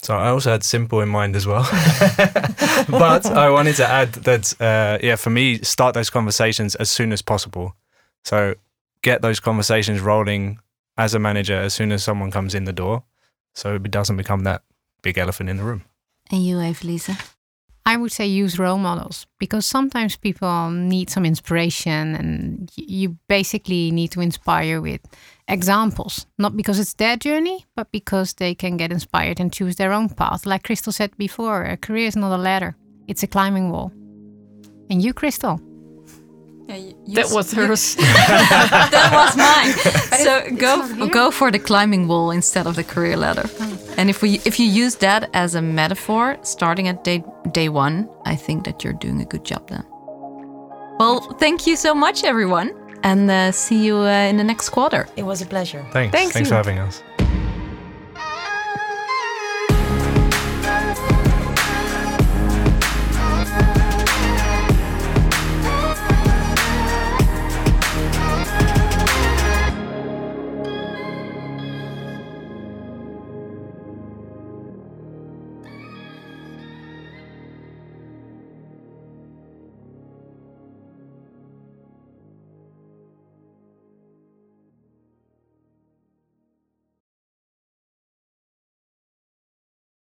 So 0.00 0.16
I 0.16 0.28
also 0.30 0.52
had 0.52 0.64
simple 0.64 1.02
in 1.02 1.10
mind 1.10 1.36
as 1.36 1.46
well, 1.46 1.64
but 2.88 3.26
I 3.26 3.50
wanted 3.50 3.76
to 3.76 3.86
add 3.86 4.14
that 4.24 4.54
uh, 4.58 4.96
yeah, 5.02 5.16
for 5.16 5.28
me, 5.28 5.58
start 5.58 5.92
those 5.92 6.08
conversations 6.08 6.76
as 6.76 6.90
soon 6.90 7.12
as 7.12 7.20
possible. 7.20 7.76
So 8.24 8.54
get 9.02 9.20
those 9.20 9.38
conversations 9.38 10.00
rolling 10.00 10.60
as 10.96 11.12
a 11.12 11.18
manager 11.18 11.60
as 11.60 11.74
soon 11.74 11.92
as 11.92 12.02
someone 12.02 12.30
comes 12.30 12.54
in 12.54 12.64
the 12.64 12.72
door, 12.72 13.04
so 13.54 13.74
it 13.74 13.90
doesn't 13.90 14.16
become 14.16 14.44
that 14.44 14.62
big 15.02 15.18
elephant 15.18 15.50
in 15.50 15.56
the 15.56 15.64
room. 15.64 15.84
And 16.30 16.44
you, 16.44 16.56
Evelise? 16.56 17.34
I 17.86 17.96
would 17.96 18.12
say 18.12 18.26
use 18.26 18.58
role 18.58 18.78
models 18.78 19.26
because 19.38 19.64
sometimes 19.66 20.16
people 20.16 20.70
need 20.70 21.10
some 21.10 21.24
inspiration 21.24 22.14
and 22.14 22.70
you 22.76 23.16
basically 23.26 23.90
need 23.90 24.12
to 24.12 24.20
inspire 24.20 24.80
with 24.80 25.00
examples, 25.48 26.26
not 26.38 26.56
because 26.56 26.78
it's 26.78 26.94
their 26.94 27.16
journey, 27.16 27.66
but 27.74 27.90
because 27.90 28.34
they 28.34 28.54
can 28.54 28.76
get 28.76 28.92
inspired 28.92 29.40
and 29.40 29.52
choose 29.52 29.76
their 29.76 29.92
own 29.92 30.08
path. 30.10 30.46
Like 30.46 30.64
Crystal 30.64 30.92
said 30.92 31.16
before, 31.16 31.64
a 31.64 31.76
career 31.76 32.06
is 32.06 32.16
not 32.16 32.38
a 32.38 32.40
ladder, 32.40 32.76
it's 33.08 33.22
a 33.22 33.26
climbing 33.26 33.70
wall. 33.70 33.90
And 34.90 35.02
you, 35.02 35.14
Crystal? 35.14 35.60
That 37.14 37.30
was 37.32 37.52
hers. 37.52 37.94
that 37.96 39.10
was 39.12 39.36
mine. 39.36 39.72
so 40.24 40.32
go 40.56 41.08
go 41.08 41.30
for 41.30 41.50
the 41.50 41.58
climbing 41.58 42.08
wall 42.08 42.30
instead 42.30 42.66
of 42.66 42.76
the 42.76 42.84
career 42.84 43.16
ladder. 43.16 43.48
And 43.96 44.10
if 44.10 44.22
we 44.22 44.40
if 44.44 44.58
you 44.60 44.66
use 44.66 44.96
that 44.96 45.28
as 45.34 45.54
a 45.54 45.62
metaphor, 45.62 46.36
starting 46.42 46.88
at 46.88 47.04
day 47.04 47.22
day 47.52 47.68
one, 47.68 48.08
I 48.24 48.36
think 48.36 48.64
that 48.64 48.84
you're 48.84 48.98
doing 49.00 49.20
a 49.20 49.24
good 49.24 49.44
job 49.44 49.68
then. 49.68 49.84
Well, 50.98 51.20
thank 51.38 51.66
you 51.66 51.76
so 51.76 51.94
much, 51.94 52.24
everyone, 52.24 52.70
and 53.02 53.30
uh, 53.30 53.52
see 53.52 53.84
you 53.86 53.96
uh, 53.96 54.28
in 54.30 54.36
the 54.36 54.44
next 54.44 54.68
quarter. 54.68 55.06
It 55.16 55.22
was 55.22 55.40
a 55.40 55.46
pleasure. 55.46 55.82
Thanks. 55.92 56.12
Thanks 56.12 56.32
Thanks 56.34 56.48
for 56.50 56.56
having 56.56 56.78
us. 56.78 57.02